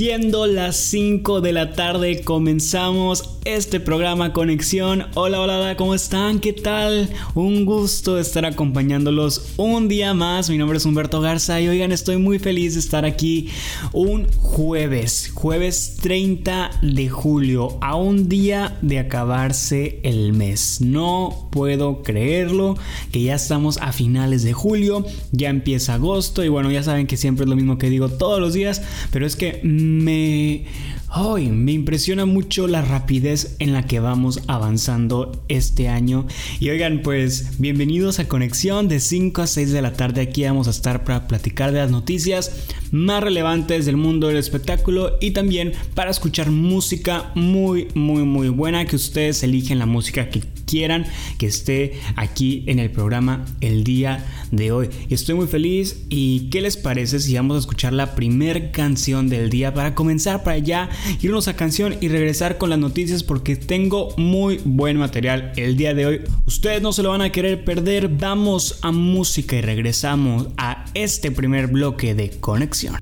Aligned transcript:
Siendo 0.00 0.46
las 0.46 0.78
5 0.78 1.42
de 1.42 1.52
la 1.52 1.74
tarde 1.74 2.22
comenzamos 2.22 3.36
este 3.44 3.80
programa 3.80 4.32
Conexión. 4.32 5.06
Hola, 5.14 5.40
hola, 5.40 5.76
¿cómo 5.76 5.94
están? 5.94 6.40
¿Qué 6.40 6.52
tal? 6.52 7.10
Un 7.34 7.64
gusto 7.64 8.18
estar 8.18 8.44
acompañándolos 8.44 9.54
un 9.56 9.88
día 9.88 10.14
más. 10.14 10.50
Mi 10.50 10.58
nombre 10.58 10.78
es 10.78 10.84
Humberto 10.84 11.20
Garza 11.20 11.60
y 11.60 11.68
oigan, 11.68 11.92
estoy 11.92 12.18
muy 12.18 12.38
feliz 12.38 12.74
de 12.74 12.80
estar 12.80 13.04
aquí 13.04 13.48
un 13.92 14.26
jueves, 14.38 15.32
jueves 15.34 15.96
30 16.00 16.70
de 16.82 17.08
julio, 17.08 17.78
a 17.80 17.96
un 17.96 18.28
día 18.28 18.78
de 18.82 18.98
acabarse 18.98 20.00
el 20.02 20.32
mes. 20.32 20.80
No 20.80 21.48
puedo 21.50 22.02
creerlo, 22.02 22.76
que 23.10 23.22
ya 23.22 23.34
estamos 23.34 23.78
a 23.78 23.92
finales 23.92 24.44
de 24.44 24.52
julio, 24.52 25.04
ya 25.32 25.48
empieza 25.48 25.94
agosto 25.94 26.44
y 26.44 26.48
bueno, 26.48 26.70
ya 26.70 26.82
saben 26.82 27.06
que 27.06 27.16
siempre 27.16 27.44
es 27.44 27.50
lo 27.50 27.56
mismo 27.56 27.78
que 27.78 27.90
digo 27.90 28.08
todos 28.08 28.40
los 28.40 28.52
días, 28.52 28.82
pero 29.10 29.26
es 29.26 29.36
que 29.36 29.60
me 29.98 30.64
Hoy 31.12 31.48
me 31.48 31.72
impresiona 31.72 32.24
mucho 32.24 32.68
la 32.68 32.82
rapidez 32.82 33.56
en 33.58 33.72
la 33.72 33.84
que 33.84 33.98
vamos 33.98 34.42
avanzando 34.46 35.42
este 35.48 35.88
año. 35.88 36.28
Y 36.60 36.70
oigan, 36.70 37.02
pues 37.02 37.58
bienvenidos 37.58 38.20
a 38.20 38.28
Conexión 38.28 38.86
de 38.86 39.00
5 39.00 39.42
a 39.42 39.48
6 39.48 39.72
de 39.72 39.82
la 39.82 39.92
tarde. 39.94 40.20
Aquí 40.20 40.44
vamos 40.44 40.68
a 40.68 40.70
estar 40.70 41.02
para 41.02 41.26
platicar 41.26 41.72
de 41.72 41.80
las 41.80 41.90
noticias 41.90 42.68
más 42.92 43.24
relevantes 43.24 43.86
del 43.86 43.96
mundo 43.96 44.28
del 44.28 44.36
espectáculo 44.36 45.16
y 45.20 45.32
también 45.32 45.72
para 45.94 46.12
escuchar 46.12 46.52
música 46.52 47.32
muy, 47.34 47.88
muy, 47.94 48.22
muy 48.22 48.48
buena. 48.48 48.84
Que 48.84 48.94
ustedes 48.94 49.42
eligen 49.42 49.80
la 49.80 49.86
música 49.86 50.30
que 50.30 50.42
quieran 50.70 51.04
que 51.38 51.46
esté 51.46 51.94
aquí 52.16 52.64
en 52.66 52.78
el 52.78 52.90
programa 52.90 53.44
el 53.60 53.82
día 53.82 54.24
de 54.52 54.70
hoy. 54.70 54.88
Estoy 55.08 55.34
muy 55.34 55.48
feliz 55.48 56.04
y 56.08 56.48
¿qué 56.50 56.60
les 56.60 56.76
parece 56.76 57.18
si 57.18 57.34
vamos 57.34 57.56
a 57.56 57.60
escuchar 57.60 57.92
la 57.92 58.14
primer 58.14 58.70
canción 58.70 59.28
del 59.28 59.50
día 59.50 59.74
para 59.74 59.94
comenzar 59.94 60.44
para 60.44 60.56
allá, 60.56 60.88
irnos 61.20 61.48
a 61.48 61.56
canción 61.56 61.96
y 62.00 62.08
regresar 62.08 62.56
con 62.56 62.70
las 62.70 62.78
noticias 62.78 63.24
porque 63.24 63.56
tengo 63.56 64.14
muy 64.16 64.60
buen 64.64 64.96
material 64.96 65.52
el 65.56 65.76
día 65.76 65.92
de 65.94 66.06
hoy. 66.06 66.20
Ustedes 66.46 66.80
no 66.80 66.92
se 66.92 67.02
lo 67.02 67.10
van 67.10 67.22
a 67.22 67.32
querer 67.32 67.64
perder. 67.64 68.08
Vamos 68.08 68.78
a 68.82 68.92
música 68.92 69.56
y 69.56 69.60
regresamos 69.62 70.48
a 70.56 70.84
este 70.94 71.30
primer 71.30 71.66
bloque 71.66 72.14
de 72.14 72.30
conexión. 72.30 72.96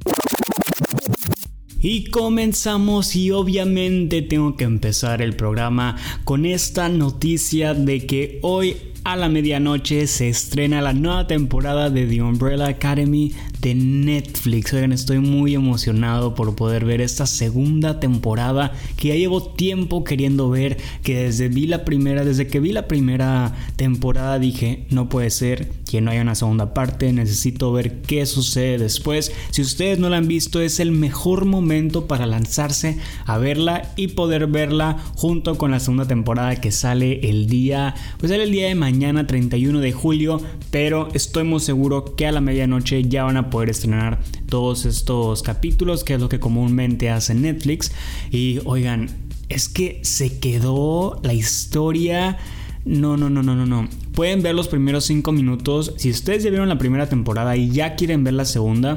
Y 1.81 2.11
comenzamos 2.11 3.15
y 3.15 3.31
obviamente 3.31 4.21
tengo 4.23 4.57
que 4.57 4.65
empezar 4.65 5.23
el 5.23 5.37
programa 5.37 5.97
con 6.25 6.45
esta 6.45 6.89
noticia 6.89 7.73
de 7.73 8.05
que 8.05 8.41
hoy 8.43 8.77
a 9.05 9.17
la 9.17 9.29
medianoche 9.29 10.07
se 10.07 10.29
estrena 10.29 10.83
la 10.83 10.93
nueva 10.93 11.27
temporada 11.27 11.91
de 11.91 12.07
The 12.07 12.23
Umbrella 12.23 12.67
Academy 12.67 13.33
de 13.61 13.75
Netflix. 13.75 14.73
Oigan, 14.73 14.93
estoy 14.93 15.19
muy 15.19 15.55
emocionado 15.55 16.35
por 16.35 16.55
poder 16.55 16.85
ver 16.85 17.01
esta 17.01 17.27
segunda 17.27 18.01
temporada 18.01 18.73
que 18.97 19.09
ya 19.09 19.15
llevo 19.15 19.43
tiempo 19.43 20.05
queriendo 20.05 20.51
ver, 20.51 20.77
que 21.03 21.25
desde 21.25 21.49
vi 21.49 21.67
la 21.67 21.85
primera, 21.85 22.25
desde 22.25 22.47
que 22.47 22.61
vi 22.61 22.73
la 22.73 22.87
primera 22.89 23.55
temporada 23.77 24.39
dije, 24.39 24.87
no 24.91 25.09
puede 25.09 25.31
ser 25.31 25.73
que 25.91 26.01
no 26.01 26.11
haya 26.11 26.23
una 26.23 26.35
segunda 26.35 26.75
parte, 26.75 27.13
necesito 27.13 27.73
ver 27.73 28.03
qué 28.03 28.27
sucede 28.27 28.79
después. 28.79 29.33
Si 29.51 29.63
ustedes 29.63 29.99
no 29.99 30.11
la 30.11 30.19
han 30.19 30.29
visto, 30.29 30.61
es 30.61 30.81
el 30.81 30.93
mejor 30.93 31.45
momento 31.47 32.07
para 32.07 32.27
lanzarse 32.27 32.99
a 33.25 33.39
verla 33.39 33.93
y 33.97 34.09
poder 34.09 34.47
verla 34.49 34.99
junto 35.15 35.57
con 35.57 35.71
la 35.71 35.81
segunda 35.81 36.07
temporada 36.07 36.57
que 36.57 36.73
sale 36.73 37.29
el 37.29 37.47
día, 37.47 37.95
pues 38.19 38.31
sale 38.31 38.45
el 38.45 38.53
día 38.53 38.69
de 38.69 38.75
mañana 38.75 38.88
mañana 38.89 39.27
31 39.27 39.81
de 39.81 39.93
julio, 39.93 40.41
pero 40.71 41.11
estoy 41.13 41.45
muy 41.45 41.61
seguro 41.61 42.17
que 42.17 42.27
a 42.27 42.33
la 42.33 42.41
medianoche 42.41 43.07
ya 43.07 43.25
van 43.25 43.37
a 43.37 43.51
poder 43.51 43.69
estrenar 43.69 44.19
todos 44.49 44.87
estos 44.87 45.43
capítulos, 45.43 46.05
que 46.05 46.15
es 46.15 46.21
lo 46.21 46.31
que 46.31 46.41
comúnmente 46.41 47.11
hace 47.11 47.35
Netflix. 47.35 47.93
Y 48.31 48.61
oigan, 48.65 49.11
es 49.51 49.69
que 49.69 50.01
se 50.05 50.39
quedó 50.39 51.21
la 51.23 51.35
historia... 51.35 52.39
No, 52.87 53.19
no, 53.19 53.29
no, 53.29 53.43
no, 53.43 53.55
no, 53.55 53.67
no. 53.67 53.87
Pueden 54.15 54.43
ver 54.43 54.55
los 54.55 54.69
primeros 54.69 55.05
5 55.05 55.33
minutos. 55.33 55.93
Si 55.99 56.09
ustedes 56.09 56.43
ya 56.43 56.49
vieron 56.49 56.71
la 56.71 56.79
primera 56.79 57.07
temporada 57.07 57.55
y 57.59 57.71
ya 57.71 57.95
quieren 57.95 58.25
ver 58.25 58.33
la 58.33 58.47
segunda, 58.47 58.97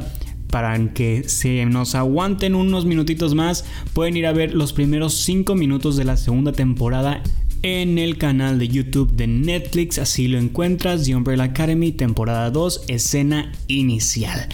para 0.49 0.93
que 0.93 1.27
se 1.27 1.65
nos 1.65 1.95
aguanten 1.95 2.55
unos 2.55 2.85
minutitos 2.85 3.35
más, 3.35 3.65
pueden 3.91 4.15
ir 4.15 4.27
a 4.27 4.31
ver 4.31 4.53
los 4.53 4.71
primeros 4.71 5.15
5 5.15 5.53
minutos 5.55 5.97
de 5.97 6.05
la 6.05 6.15
segunda 6.15 6.53
temporada 6.53 7.21
en 7.63 7.97
el 7.97 8.17
canal 8.17 8.59
de 8.59 8.67
YouTube 8.67 9.11
de 9.13 9.27
Netflix. 9.27 9.97
Así 9.97 10.27
lo 10.27 10.37
encuentras, 10.37 11.03
The 11.03 11.15
Umbrella 11.15 11.43
Academy, 11.43 11.91
temporada 11.91 12.49
2, 12.49 12.85
escena 12.87 13.51
inicial. 13.67 14.47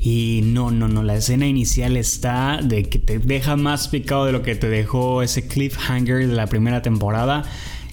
Y 0.00 0.42
no, 0.44 0.70
no, 0.70 0.88
no, 0.88 1.02
la 1.02 1.16
escena 1.16 1.46
inicial 1.46 1.96
está 1.96 2.60
de 2.62 2.84
que 2.84 2.98
te 2.98 3.18
deja 3.18 3.56
más 3.56 3.88
picado 3.88 4.26
de 4.26 4.32
lo 4.32 4.42
que 4.42 4.54
te 4.54 4.68
dejó 4.68 5.22
ese 5.22 5.46
cliffhanger 5.48 6.26
de 6.28 6.34
la 6.34 6.46
primera 6.46 6.82
temporada. 6.82 7.44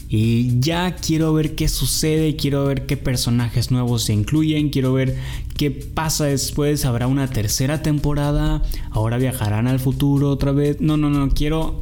Y 0.10 0.60
ya 0.60 0.96
quiero 0.96 1.34
ver 1.34 1.56
qué 1.56 1.68
sucede, 1.68 2.36
quiero 2.36 2.66
ver 2.66 2.86
qué 2.86 2.98
personajes 2.98 3.72
nuevos 3.72 4.04
se 4.04 4.14
incluyen, 4.14 4.70
quiero 4.70 4.94
ver 4.94 5.18
qué 5.56 5.72
pasa 5.72 6.26
después. 6.26 6.86
¿Habrá 6.86 7.08
una 7.08 7.30
tercera 7.30 7.82
temporada? 7.82 8.62
¿Ahora 8.92 9.18
viajarán 9.18 9.68
al 9.68 9.80
futuro 9.80 10.30
otra 10.30 10.52
vez? 10.52 10.82
No, 10.82 10.98
no, 10.98 11.10
no, 11.10 11.30
quiero... 11.30 11.82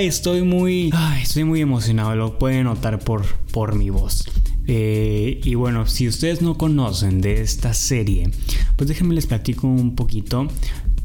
estoy 0.00 0.42
muy... 0.42 0.92
estoy 1.22 1.44
muy 1.44 1.60
emocionado, 1.60 2.14
lo 2.16 2.38
pueden 2.38 2.64
notar 2.64 2.98
por, 2.98 3.24
por 3.52 3.74
mi 3.74 3.90
voz. 3.90 4.24
Eh, 4.66 5.40
y 5.42 5.54
bueno, 5.54 5.86
si 5.86 6.06
ustedes 6.06 6.42
no 6.42 6.58
conocen 6.58 7.22
de 7.22 7.40
esta 7.40 7.72
serie, 7.72 8.30
pues 8.76 8.88
déjenme 8.88 9.14
les 9.14 9.26
platico 9.26 9.66
un 9.66 9.96
poquito. 9.96 10.48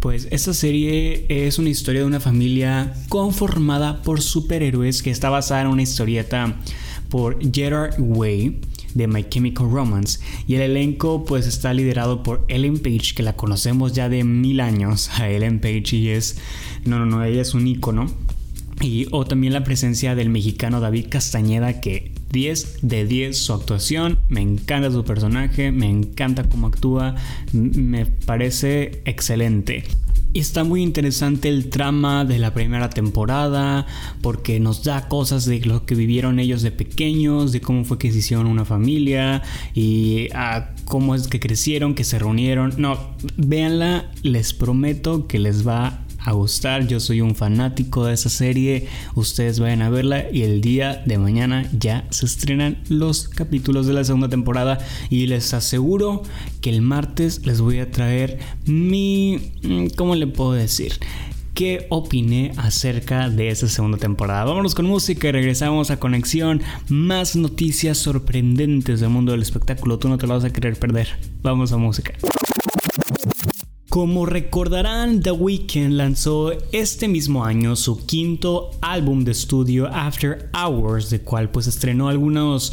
Pues 0.01 0.27
esta 0.31 0.53
serie 0.53 1.25
es 1.29 1.59
una 1.59 1.69
historia 1.69 2.01
de 2.01 2.07
una 2.07 2.19
familia 2.19 2.93
conformada 3.07 4.01
por 4.01 4.21
superhéroes 4.21 5.01
que 5.01 5.11
está 5.11 5.29
basada 5.29 5.61
en 5.61 5.67
una 5.67 5.81
historieta 5.81 6.57
por 7.07 7.39
Gerard 7.53 7.95
Way 7.97 8.59
de 8.93 9.07
My 9.07 9.25
Chemical 9.29 9.69
Romance 9.69 10.19
y 10.47 10.55
el 10.55 10.61
elenco 10.61 11.25
pues 11.25 11.47
está 11.47 11.73
liderado 11.73 12.23
por 12.23 12.45
Ellen 12.47 12.79
Page 12.79 13.13
que 13.15 13.23
la 13.23 13.35
conocemos 13.35 13.93
ya 13.93 14.09
de 14.09 14.23
mil 14.23 14.59
años 14.59 15.09
a 15.19 15.29
Ellen 15.29 15.59
Page 15.59 15.95
y 15.95 16.09
es 16.09 16.37
no 16.85 16.99
no 16.99 17.05
no 17.05 17.23
ella 17.23 17.41
es 17.41 17.53
un 17.53 17.67
icono 17.67 18.07
y 18.81 19.07
o 19.11 19.25
también 19.25 19.53
la 19.53 19.63
presencia 19.63 20.15
del 20.15 20.29
mexicano 20.29 20.79
David 20.79 21.07
Castañeda 21.09 21.79
que 21.79 22.11
10 22.33 22.79
de 22.81 23.05
10 23.05 23.37
su 23.37 23.53
actuación, 23.53 24.19
me 24.27 24.41
encanta 24.41 24.91
su 24.91 25.05
personaje, 25.05 25.71
me 25.71 25.87
encanta 25.87 26.49
cómo 26.49 26.67
actúa, 26.67 27.15
me 27.53 28.07
parece 28.07 29.03
excelente. 29.05 29.83
Está 30.33 30.63
muy 30.63 30.81
interesante 30.81 31.47
el 31.47 31.69
trama 31.69 32.25
de 32.25 32.39
la 32.39 32.55
primera 32.55 32.89
temporada 32.89 33.85
porque 34.21 34.59
nos 34.59 34.83
da 34.83 35.07
cosas 35.07 35.45
de 35.45 35.59
lo 35.59 35.85
que 35.85 35.93
vivieron 35.93 36.39
ellos 36.39 36.63
de 36.63 36.71
pequeños, 36.71 37.51
de 37.51 37.61
cómo 37.61 37.85
fue 37.85 37.99
que 37.99 38.11
se 38.11 38.17
hicieron 38.17 38.47
una 38.47 38.65
familia 38.65 39.43
y 39.75 40.29
a 40.33 40.73
cómo 40.85 41.13
es 41.13 41.27
que 41.27 41.39
crecieron, 41.39 41.93
que 41.93 42.03
se 42.03 42.17
reunieron. 42.17 42.73
No, 42.77 42.97
véanla, 43.37 44.11
les 44.23 44.53
prometo 44.53 45.27
que 45.27 45.37
les 45.37 45.67
va 45.67 46.02
a 46.23 46.31
gustar. 46.31 46.87
Yo 46.87 46.99
soy 46.99 47.21
un 47.21 47.35
fanático 47.35 48.05
de 48.05 48.13
esa 48.13 48.29
serie. 48.29 48.87
Ustedes 49.15 49.59
vayan 49.59 49.81
a 49.81 49.89
verla 49.89 50.25
y 50.31 50.43
el 50.43 50.61
día 50.61 51.03
de 51.05 51.17
mañana 51.17 51.69
ya 51.77 52.05
se 52.09 52.25
estrenan 52.25 52.77
los 52.89 53.27
capítulos 53.27 53.87
de 53.87 53.93
la 53.93 54.03
segunda 54.03 54.29
temporada 54.29 54.79
y 55.09 55.27
les 55.27 55.53
aseguro 55.53 56.23
que 56.61 56.69
el 56.69 56.81
martes 56.81 57.45
les 57.45 57.61
voy 57.61 57.79
a 57.79 57.91
traer 57.91 58.39
mi... 58.65 59.51
Mm, 59.63 59.87
¿Cómo 59.95 60.15
le 60.15 60.27
puedo 60.27 60.53
decir? 60.53 60.93
qué 61.53 61.85
opiné 61.89 62.51
acerca 62.57 63.29
de 63.29 63.49
esa 63.49 63.67
segunda 63.67 63.97
temporada. 63.97 64.43
Vámonos 64.45 64.75
con 64.75 64.85
música 64.85 65.27
y 65.27 65.31
regresamos 65.31 65.91
a 65.91 65.99
Conexión. 65.99 66.61
Más 66.89 67.35
noticias 67.35 67.97
sorprendentes 67.97 68.99
del 68.99 69.09
mundo 69.09 69.33
del 69.33 69.41
espectáculo. 69.41 69.99
Tú 69.99 70.09
no 70.09 70.17
te 70.17 70.27
lo 70.27 70.33
vas 70.33 70.43
a 70.43 70.51
querer 70.51 70.77
perder. 70.77 71.09
Vamos 71.41 71.71
a 71.71 71.77
música. 71.77 72.13
Como 73.93 74.25
recordarán, 74.25 75.21
The 75.21 75.31
Weeknd 75.33 75.91
lanzó 75.91 76.51
este 76.71 77.07
mismo 77.07 77.45
año 77.45 77.75
su 77.75 78.03
quinto 78.07 78.71
álbum 78.81 79.23
de 79.23 79.33
estudio 79.33 79.85
After 79.85 80.49
Hours, 80.51 81.11
de 81.11 81.21
cual 81.21 81.51
pues 81.51 81.67
estrenó 81.67 82.07
algunas 82.07 82.71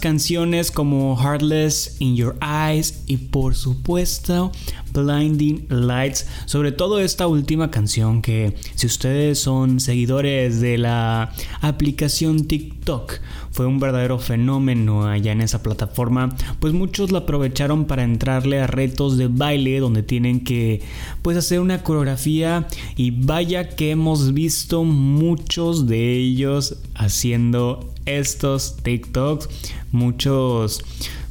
canciones 0.00 0.70
como 0.70 1.14
Heartless, 1.14 1.96
In 1.98 2.16
Your 2.16 2.38
Eyes 2.40 3.02
y 3.06 3.18
por 3.18 3.54
supuesto 3.54 4.50
Blinding 4.92 5.66
Lights, 5.68 6.26
sobre 6.46 6.72
todo 6.72 7.00
esta 7.00 7.26
última 7.26 7.70
canción 7.70 8.22
que 8.22 8.54
si 8.74 8.86
ustedes 8.86 9.38
son 9.38 9.80
seguidores 9.80 10.60
de 10.60 10.78
la 10.78 11.32
aplicación 11.60 12.46
TikTok, 12.46 13.20
fue 13.52 13.66
un 13.66 13.80
verdadero 13.80 14.18
fenómeno 14.18 15.06
allá 15.06 15.32
en 15.32 15.40
esa 15.40 15.62
plataforma, 15.62 16.34
pues 16.60 16.72
muchos 16.72 17.10
la 17.10 17.20
aprovecharon 17.20 17.86
para 17.86 18.04
entrarle 18.04 18.60
a 18.60 18.66
retos 18.66 19.16
de 19.16 19.28
baile 19.28 19.80
donde 19.80 20.02
tienen 20.02 20.44
que 20.44 20.82
pues 21.22 21.36
hacer 21.36 21.60
una 21.60 21.82
coreografía 21.82 22.66
y 22.96 23.10
vaya 23.10 23.68
que 23.68 23.90
hemos 23.90 24.32
visto 24.32 24.84
muchos 24.84 25.86
de 25.86 26.16
ellos 26.16 26.76
haciendo 26.94 27.92
estos 28.06 28.76
TikToks, 28.82 29.48
muchos 29.92 30.82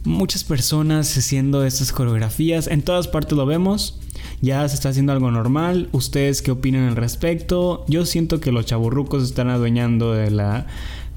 muchas 0.03 0.43
personas 0.43 1.17
haciendo 1.17 1.63
estas 1.65 1.91
coreografías, 1.91 2.67
en 2.67 2.81
todas 2.81 3.07
partes 3.07 3.37
lo 3.37 3.45
vemos. 3.45 3.99
Ya 4.41 4.67
se 4.67 4.75
está 4.75 4.89
haciendo 4.89 5.11
algo 5.11 5.31
normal. 5.31 5.89
¿Ustedes 5.91 6.41
qué 6.41 6.51
opinan 6.51 6.87
al 6.87 6.95
respecto? 6.95 7.85
Yo 7.87 8.05
siento 8.05 8.39
que 8.39 8.51
los 8.51 8.65
chaburrucos 8.65 9.23
están 9.23 9.49
adueñando 9.49 10.13
de 10.13 10.31
la 10.31 10.67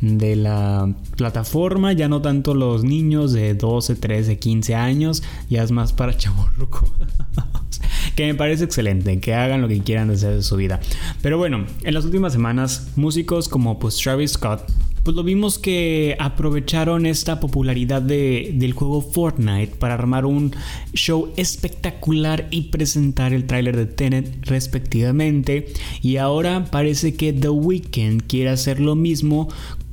de 0.01 0.35
la 0.35 0.93
plataforma, 1.17 1.93
ya 1.93 2.09
no 2.09 2.21
tanto 2.21 2.55
los 2.55 2.83
niños 2.83 3.33
de 3.33 3.55
12, 3.55 3.95
13, 3.95 4.37
15 4.37 4.75
años, 4.75 5.23
ya 5.49 5.63
es 5.63 5.71
más 5.71 5.93
para 5.93 6.17
chaburrucos. 6.17 6.91
que 8.17 8.27
me 8.27 8.35
parece 8.35 8.65
excelente, 8.65 9.21
que 9.21 9.33
hagan 9.33 9.63
lo 9.63 9.69
que 9.69 9.81
quieran 9.81 10.11
hacer 10.11 10.35
de 10.35 10.43
su 10.43 10.57
vida. 10.57 10.81
Pero 11.23 11.39
bueno, 11.39 11.67
en 11.85 11.95
las 11.95 12.05
últimas 12.05 12.33
semanas, 12.33 12.89
músicos 12.97 13.49
como 13.49 13.79
pues 13.79 13.97
Travis 13.97 14.33
Scott 14.33 14.63
pues 15.03 15.17
lo 15.17 15.23
vimos 15.25 15.59
que 15.59 16.17
aprovecharon 16.19 17.07
esta 17.07 17.41
popularidad 17.41 18.03
del 18.03 18.73
juego 18.73 19.01
Fortnite 19.01 19.77
para 19.77 19.95
armar 19.95 20.27
un 20.27 20.55
show 20.95 21.33
espectacular 21.37 22.47
y 22.51 22.63
presentar 22.63 23.33
el 23.33 23.47
tráiler 23.47 23.77
de 23.77 23.87
Tenet 23.87 24.47
respectivamente. 24.47 25.73
Y 26.03 26.19
ahora 26.19 26.67
parece 26.71 27.15
que 27.15 27.33
The 27.33 27.51
Weeknd 27.51 28.23
quiere 28.27 28.51
hacer 28.51 28.81
lo 28.81 28.95
mismo 28.95 29.49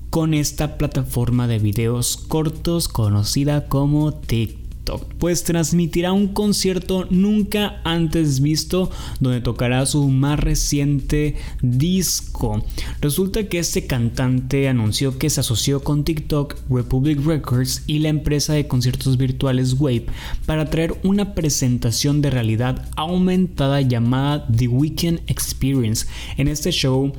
con 0.09 0.33
esta 0.33 0.77
plataforma 0.77 1.47
de 1.47 1.59
videos 1.59 2.17
cortos 2.17 2.87
conocida 2.87 3.67
como 3.67 4.13
TikTok 4.13 4.58
pues 4.97 5.43
transmitirá 5.43 6.11
un 6.13 6.29
concierto 6.29 7.05
nunca 7.09 7.81
antes 7.83 8.41
visto 8.41 8.91
donde 9.19 9.41
tocará 9.41 9.85
su 9.85 10.07
más 10.09 10.39
reciente 10.39 11.35
disco. 11.61 12.63
Resulta 13.01 13.47
que 13.47 13.59
este 13.59 13.85
cantante 13.85 14.67
anunció 14.67 15.17
que 15.17 15.29
se 15.29 15.41
asoció 15.41 15.83
con 15.83 16.03
TikTok, 16.03 16.55
Republic 16.69 17.23
Records 17.25 17.83
y 17.87 17.99
la 17.99 18.09
empresa 18.09 18.53
de 18.53 18.67
conciertos 18.67 19.17
virtuales 19.17 19.75
Wave 19.79 20.05
para 20.45 20.69
traer 20.69 20.95
una 21.03 21.35
presentación 21.35 22.21
de 22.21 22.29
realidad 22.29 22.87
aumentada 22.95 23.81
llamada 23.81 24.47
The 24.47 24.67
Weekend 24.67 25.21
Experience. 25.27 26.07
En 26.37 26.47
este 26.47 26.71
show 26.71 27.13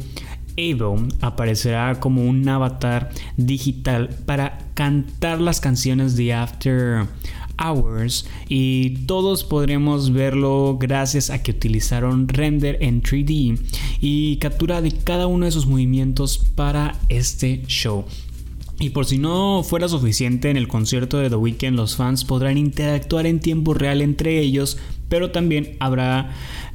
Abel 0.52 1.08
aparecerá 1.20 1.98
como 2.00 2.24
un 2.24 2.46
avatar 2.48 3.10
digital 3.36 4.10
para 4.26 4.58
cantar 4.74 5.40
las 5.40 5.60
canciones 5.60 6.16
de 6.16 6.32
After 6.32 7.06
Hours 7.60 8.26
y 8.48 8.90
todos 9.06 9.44
podremos 9.44 10.12
verlo 10.12 10.78
gracias 10.80 11.30
a 11.30 11.42
que 11.42 11.52
utilizaron 11.52 12.26
render 12.28 12.78
en 12.80 13.02
3D 13.02 13.60
y 14.00 14.36
captura 14.36 14.80
de 14.80 14.92
cada 14.92 15.26
uno 15.26 15.44
de 15.44 15.52
sus 15.52 15.66
movimientos 15.66 16.38
para 16.54 16.98
este 17.08 17.62
show. 17.66 18.04
Y 18.80 18.90
por 18.90 19.04
si 19.04 19.18
no 19.18 19.62
fuera 19.62 19.88
suficiente, 19.88 20.48
en 20.48 20.56
el 20.56 20.66
concierto 20.66 21.18
de 21.18 21.28
The 21.28 21.36
Weeknd 21.36 21.76
los 21.76 21.96
fans 21.96 22.24
podrán 22.24 22.56
interactuar 22.56 23.26
en 23.26 23.38
tiempo 23.38 23.74
real 23.74 24.00
entre 24.00 24.40
ellos, 24.40 24.78
pero 25.10 25.30
también 25.30 25.76
habrá 25.80 26.30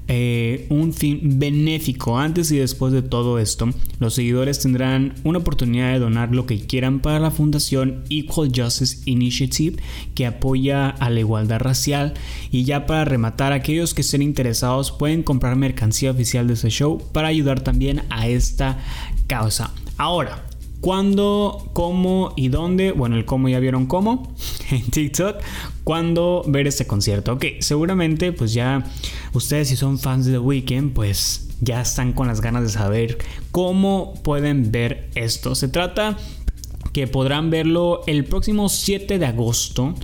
eh, 0.08 0.68
un 0.70 0.94
fin 0.94 1.40
benéfico. 1.40 2.20
Antes 2.20 2.52
y 2.52 2.58
después 2.58 2.94
de 2.94 3.02
todo 3.02 3.40
esto, 3.40 3.70
los 4.00 4.14
seguidores 4.14 4.60
tendrán 4.60 5.16
una 5.24 5.40
oportunidad 5.40 5.94
de 5.94 6.00
donar 6.00 6.30
lo 6.30 6.46
que 6.46 6.60
quieran 6.60 7.00
para 7.00 7.20
la 7.20 7.32
fundación 7.32 8.04
Equal 8.12 8.52
Justice 8.56 8.98
Initiative 9.06 9.82
que 10.14 10.28
apoya 10.28 10.90
a 10.90 11.10
la 11.10 11.22
igualdad 11.22 11.60
racial. 11.60 12.14
Y 12.52 12.66
ya 12.66 12.86
para 12.86 13.06
rematar, 13.06 13.52
aquellos 13.52 13.96
que 13.96 14.02
estén 14.02 14.22
interesados 14.22 14.92
pueden 14.92 15.24
comprar 15.24 15.56
mercancía 15.56 16.12
oficial 16.12 16.46
de 16.46 16.54
ese 16.54 16.70
show 16.70 17.02
para 17.12 17.30
ayudar 17.30 17.62
también 17.62 18.04
a 18.12 18.28
esta 18.28 18.78
causa. 19.26 19.74
Ahora, 19.98 20.44
¿Cuándo, 20.86 21.68
cómo 21.74 22.32
y 22.36 22.50
dónde? 22.50 22.92
Bueno, 22.92 23.16
el 23.16 23.26
cómo 23.26 23.50
ya 23.50 23.58
vieron 23.58 23.88
cómo 23.88 24.32
en 24.70 24.84
TikTok. 24.84 25.38
¿Cuándo 25.84 26.44
ver 26.46 26.68
este 26.68 26.86
concierto? 26.86 27.34
Ok, 27.34 27.46
seguramente 27.58 28.32
pues 28.32 28.54
ya 28.54 28.86
ustedes 29.34 29.70
si 29.70 29.78
son 29.78 29.98
fans 29.98 30.28
de 30.28 30.34
The 30.34 30.38
Weeknd 30.38 30.94
pues 30.94 31.50
ya 31.60 31.82
están 31.82 32.14
con 32.14 32.28
las 32.28 32.40
ganas 32.40 32.62
de 32.62 32.70
saber 32.70 33.18
cómo 33.50 34.14
pueden 34.22 34.72
ver 34.72 35.10
esto. 35.16 35.56
Se 35.56 35.70
trata 35.70 36.20
que 36.95 37.07
podrán 37.07 37.50
verlo 37.50 38.03
el 38.07 38.24
próximo 38.24 38.69
7 38.69 39.19
de 39.19 39.25
agosto 39.25 39.95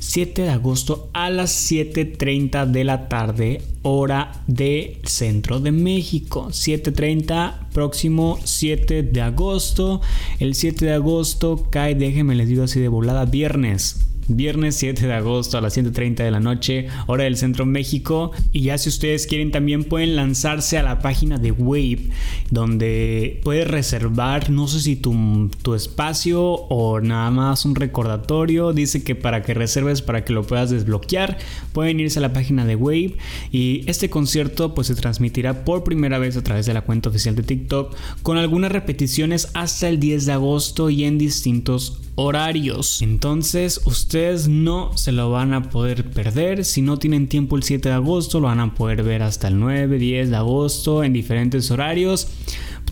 7 0.00 0.42
de 0.42 0.48
agosto 0.48 1.10
a 1.12 1.28
las 1.28 1.70
7.30 1.70 2.64
de 2.70 2.84
la 2.84 3.10
tarde, 3.10 3.60
hora 3.82 4.32
del 4.46 4.96
centro 5.04 5.60
de 5.60 5.72
México. 5.72 6.46
7.30, 6.48 7.68
próximo 7.74 8.38
7 8.42 9.02
de 9.02 9.20
agosto. 9.20 10.00
El 10.38 10.54
7 10.54 10.86
de 10.86 10.94
agosto 10.94 11.66
cae, 11.68 11.94
déjenme 11.94 12.34
les 12.34 12.48
digo 12.48 12.62
así 12.62 12.80
de 12.80 12.88
volada, 12.88 13.26
viernes 13.26 14.07
viernes 14.28 14.76
7 14.76 15.06
de 15.06 15.12
agosto 15.12 15.58
a 15.58 15.60
las 15.60 15.76
7.30 15.76 16.16
de 16.16 16.30
la 16.30 16.40
noche, 16.40 16.88
hora 17.06 17.24
del 17.24 17.36
centro 17.36 17.66
México. 17.66 18.32
Y 18.52 18.62
ya 18.62 18.78
si 18.78 18.88
ustedes 18.88 19.26
quieren 19.26 19.50
también 19.50 19.84
pueden 19.84 20.16
lanzarse 20.16 20.78
a 20.78 20.82
la 20.82 21.00
página 21.00 21.38
de 21.38 21.52
Wave, 21.52 22.10
donde 22.50 23.40
puedes 23.42 23.68
reservar, 23.68 24.50
no 24.50 24.68
sé 24.68 24.80
si 24.80 24.96
tu, 24.96 25.50
tu 25.62 25.74
espacio 25.74 26.42
o 26.42 27.00
nada 27.00 27.30
más 27.30 27.64
un 27.64 27.74
recordatorio. 27.74 28.72
Dice 28.72 29.02
que 29.02 29.14
para 29.14 29.42
que 29.42 29.54
reserves, 29.54 30.02
para 30.02 30.24
que 30.24 30.32
lo 30.32 30.46
puedas 30.46 30.70
desbloquear, 30.70 31.38
pueden 31.72 32.00
irse 32.00 32.18
a 32.18 32.22
la 32.22 32.32
página 32.32 32.64
de 32.64 32.76
Wave. 32.76 33.16
Y 33.50 33.84
este 33.86 34.10
concierto 34.10 34.74
pues 34.74 34.88
se 34.88 34.94
transmitirá 34.94 35.64
por 35.64 35.84
primera 35.84 36.18
vez 36.18 36.36
a 36.36 36.42
través 36.42 36.66
de 36.66 36.74
la 36.74 36.82
cuenta 36.82 37.08
oficial 37.08 37.34
de 37.34 37.42
TikTok, 37.42 37.94
con 38.22 38.36
algunas 38.36 38.72
repeticiones 38.72 39.48
hasta 39.54 39.88
el 39.88 40.00
10 40.00 40.26
de 40.26 40.32
agosto 40.32 40.90
y 40.90 41.04
en 41.04 41.18
distintos 41.18 42.00
horarios. 42.20 43.00
Entonces 43.00 43.80
ustedes 43.84 44.48
no 44.48 44.96
se 44.98 45.12
lo 45.12 45.30
van 45.30 45.54
a 45.54 45.70
poder 45.70 46.10
perder. 46.10 46.64
Si 46.64 46.82
no 46.82 46.98
tienen 46.98 47.28
tiempo 47.28 47.56
el 47.56 47.62
7 47.62 47.88
de 47.88 47.94
agosto, 47.94 48.40
lo 48.40 48.48
van 48.48 48.58
a 48.58 48.74
poder 48.74 49.04
ver 49.04 49.22
hasta 49.22 49.46
el 49.46 49.60
9, 49.60 49.98
10 49.98 50.30
de 50.30 50.36
agosto 50.36 51.04
en 51.04 51.12
diferentes 51.12 51.70
horarios. 51.70 52.26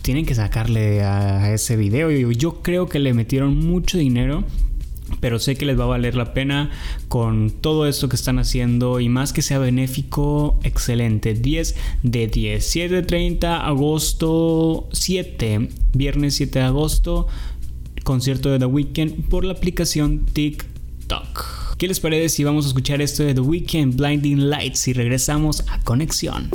Tienen 0.01 0.25
que 0.25 0.33
sacarle 0.33 1.03
a 1.03 1.53
ese 1.53 1.75
video. 1.75 2.09
Yo 2.31 2.61
creo 2.61 2.87
que 2.87 2.99
le 2.99 3.13
metieron 3.13 3.59
mucho 3.67 3.97
dinero 3.97 4.45
pero 5.21 5.39
sé 5.39 5.55
que 5.55 5.65
les 5.65 5.79
va 5.79 5.85
a 5.85 5.87
valer 5.87 6.15
la 6.15 6.33
pena 6.33 6.69
con 7.07 7.49
todo 7.49 7.87
esto 7.87 8.09
que 8.09 8.17
están 8.17 8.39
haciendo 8.39 8.99
y 8.99 9.07
más 9.07 9.31
que 9.31 9.41
sea 9.41 9.57
benéfico, 9.57 10.59
excelente. 10.63 11.33
10 11.33 11.75
de 12.03 12.27
10. 12.27 12.75
7.30 12.75 13.61
agosto 13.63 14.89
7, 14.91 15.69
viernes 15.93 16.35
7 16.35 16.59
de 16.59 16.65
agosto 16.65 17.27
concierto 18.07 18.49
de 18.49 18.57
The 18.57 18.65
Weeknd 18.65 19.27
por 19.27 19.43
la 19.43 19.51
aplicación 19.51 20.25
TikTok. 20.27 21.75
¿Qué 21.77 21.89
les 21.89 21.99
parece 21.99 22.29
si 22.29 22.45
vamos 22.45 22.63
a 22.63 22.69
escuchar 22.69 23.01
esto 23.01 23.23
de 23.23 23.33
The 23.33 23.41
Weeknd 23.41 23.97
Blinding 23.97 24.49
Lights 24.49 24.87
y 24.87 24.93
regresamos 24.93 25.65
a 25.67 25.81
Conexión? 25.81 26.49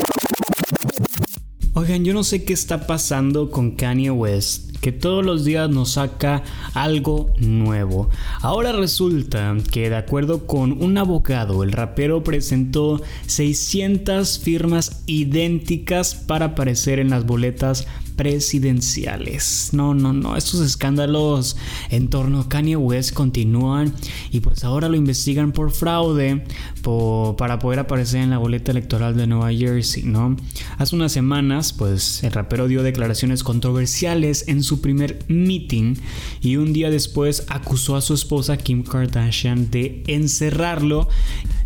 Oigan, 1.75 2.07
yo 2.07 2.15
no 2.15 2.25
sé 2.25 2.45
qué 2.45 2.55
está 2.55 2.87
pasando 2.87 3.51
con 3.51 3.73
Kanye 3.73 4.11
West 4.11 4.73
que 4.83 4.93
todos 4.93 5.25
los 5.25 5.45
días 5.45 5.71
nos 5.71 5.93
saca 5.93 6.43
algo 6.75 7.33
nuevo. 7.39 8.11
Ahora 8.41 8.73
resulta 8.73 9.57
que 9.71 9.89
de 9.89 9.97
acuerdo 9.97 10.47
con 10.47 10.83
un 10.83 10.99
abogado, 10.99 11.63
el 11.63 11.71
rapero 11.71 12.25
presentó 12.25 13.01
600 13.27 14.41
firmas 14.41 15.05
idénticas 15.07 16.17
para 16.17 16.47
aparecer 16.47 16.99
en 16.99 17.11
las 17.11 17.25
boletas 17.25 17.87
presidenciales. 18.17 19.71
No, 19.73 19.95
no, 19.95 20.13
no, 20.13 20.37
estos 20.37 20.61
escándalos 20.61 21.57
en 21.91 22.09
torno 22.09 22.41
a 22.41 22.49
Kanye 22.49 22.77
West 22.77 23.13
continúan 23.13 23.95
y 24.31 24.41
pues 24.41 24.65
ahora 24.65 24.89
lo 24.89 24.97
investigan 24.97 25.53
por 25.53 25.71
fraude 25.71 26.45
para 27.37 27.59
poder 27.59 27.79
aparecer 27.79 28.21
en 28.21 28.31
la 28.31 28.39
boleta 28.39 28.73
electoral 28.73 29.17
de 29.17 29.27
Nueva 29.27 29.53
Jersey, 29.53 30.03
¿no? 30.05 30.37
Hace 30.79 30.97
unas 30.97 31.13
semanas, 31.13 31.73
pues 31.73 32.23
el 32.25 32.33
rapero 32.33 32.69
dio 32.69 32.83
declaraciones 32.83 33.43
controversiales 33.43 34.49
en 34.49 34.63
su 34.63 34.81
primer 34.81 35.19
meeting 35.29 35.95
y 36.41 36.57
un 36.57 36.73
día 36.73 36.91
después 36.91 37.45
acusó 37.49 37.97
a 37.97 38.01
su 38.01 38.15
esposa 38.15 38.57
Kim 38.57 38.83
Kardashian 38.83 39.71
de 39.71 40.03
encerrarlo 40.07 41.09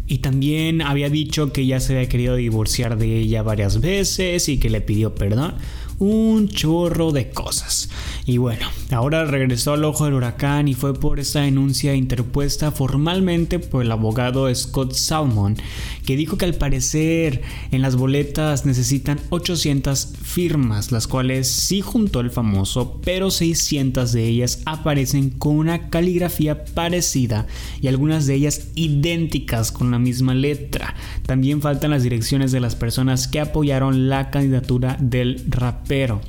Y 0.08 0.18
también 0.18 0.82
había 0.82 1.10
dicho 1.10 1.52
que 1.52 1.66
ya 1.66 1.80
se 1.80 1.94
había 1.94 2.08
querido 2.08 2.36
divorciar 2.36 2.96
de 2.96 3.18
ella 3.18 3.42
varias 3.42 3.80
veces 3.80 4.48
y 4.48 4.58
que 4.58 4.70
le 4.70 4.80
pidió 4.80 5.14
perdón 5.14 5.54
un 5.98 6.48
chorro 6.48 7.12
de 7.12 7.30
cosas. 7.30 7.88
Y 8.28 8.38
bueno, 8.38 8.66
ahora 8.90 9.24
regresó 9.24 9.74
al 9.74 9.84
ojo 9.84 10.04
del 10.04 10.14
huracán 10.14 10.66
y 10.66 10.74
fue 10.74 10.94
por 10.94 11.20
esta 11.20 11.42
denuncia 11.42 11.94
interpuesta 11.94 12.72
formalmente 12.72 13.60
por 13.60 13.84
el 13.84 13.92
abogado 13.92 14.52
Scott 14.52 14.94
Salmon, 14.94 15.56
que 16.04 16.16
dijo 16.16 16.36
que 16.36 16.44
al 16.44 16.54
parecer 16.54 17.42
en 17.70 17.82
las 17.82 17.94
boletas 17.94 18.66
necesitan 18.66 19.20
800 19.30 20.14
firmas, 20.20 20.90
las 20.90 21.06
cuales 21.06 21.46
sí 21.46 21.82
juntó 21.82 22.18
el 22.18 22.32
famoso, 22.32 23.00
pero 23.04 23.30
600 23.30 24.10
de 24.10 24.24
ellas 24.24 24.60
aparecen 24.66 25.30
con 25.30 25.54
una 25.54 25.88
caligrafía 25.88 26.64
parecida 26.64 27.46
y 27.80 27.86
algunas 27.86 28.26
de 28.26 28.34
ellas 28.34 28.70
idénticas 28.74 29.70
con 29.70 29.92
la 29.92 30.00
misma 30.00 30.34
letra. 30.34 30.96
También 31.26 31.62
faltan 31.62 31.92
las 31.92 32.02
direcciones 32.02 32.50
de 32.50 32.58
las 32.58 32.74
personas 32.74 33.28
que 33.28 33.38
apoyaron 33.38 34.08
la 34.08 34.32
candidatura 34.32 34.96
del 35.00 35.44
rap 35.48 35.76
pero 35.86 36.20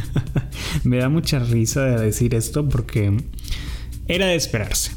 me 0.84 0.98
da 0.98 1.08
mucha 1.08 1.38
risa 1.38 1.84
de 1.84 2.04
decir 2.04 2.34
esto 2.34 2.68
porque 2.68 3.16
era 4.08 4.26
de 4.26 4.34
esperarse. 4.34 4.92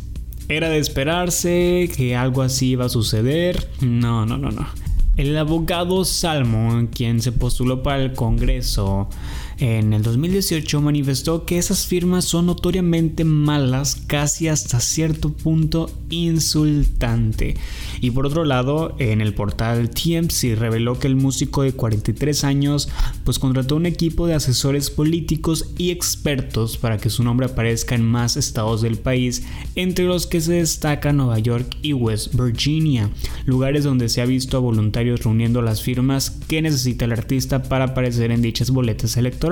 Era 0.48 0.70
de 0.70 0.78
esperarse 0.78 1.90
que 1.96 2.16
algo 2.16 2.42
así 2.42 2.72
iba 2.72 2.86
a 2.86 2.90
suceder. 2.90 3.70
No, 3.82 4.26
no, 4.26 4.38
no, 4.38 4.52
no. 4.52 4.68
El 5.16 5.36
abogado 5.38 6.04
Salmon, 6.06 6.88
quien 6.88 7.22
se 7.22 7.32
postuló 7.32 7.82
para 7.82 8.04
el 8.04 8.14
Congreso 8.14 9.10
en 9.58 9.94
el 9.94 10.04
2018, 10.04 10.82
manifestó 10.82 11.46
que 11.46 11.58
esas 11.58 11.86
firmas 11.86 12.26
son 12.26 12.48
notoriamente 12.48 13.24
malas, 13.24 13.96
casi 14.08 14.50
hasta 14.50 14.82
cierto 14.82 15.32
punto 15.32 15.90
insultante. 16.10 17.56
Y 18.02 18.12
por 18.12 18.26
otro 18.26 18.44
lado, 18.44 18.96
en 19.00 19.22
el 19.22 19.34
portal 19.34 19.90
TMC 19.92 20.58
reveló 20.58 21.00
que 21.00 21.08
el 21.08 21.16
músico 21.16 21.62
de 21.62 21.72
43 21.72 22.44
años 22.44 22.90
pues 23.24 23.40
contrató 23.40 23.78
un 23.78 23.86
equipo 23.86 24.28
de 24.28 24.34
asesores 24.34 24.90
políticos 24.90 25.70
y 25.78 25.92
expertos 25.92 26.78
para 26.78 26.98
que 26.98 27.10
su 27.10 27.24
nombre 27.24 27.46
aparezca 27.46 27.96
en 27.96 28.04
más 28.04 28.36
estados 28.36 28.82
del 28.82 28.98
país, 28.98 29.44
entre 29.76 30.06
los 30.06 30.28
que 30.28 30.42
se 30.42 30.54
destacan 30.54 31.18
Nueva 31.18 31.40
York 31.40 31.78
y 31.82 31.94
West 31.94 32.36
Virginia, 32.36 33.10
lugares 33.46 33.86
donde 33.86 34.10
se 34.10 34.22
ha 34.22 34.26
visto 34.26 34.58
a 34.58 34.60
voluntarios 34.60 35.24
reuniendo 35.24 35.62
las 35.62 35.82
firmas 35.82 36.30
que 36.30 36.62
necesita 36.62 37.06
el 37.06 37.14
artista 37.14 37.64
para 37.64 37.86
aparecer 37.86 38.32
en 38.32 38.42
dichas 38.42 38.72
boletas 38.72 39.16
electorales. 39.16 39.45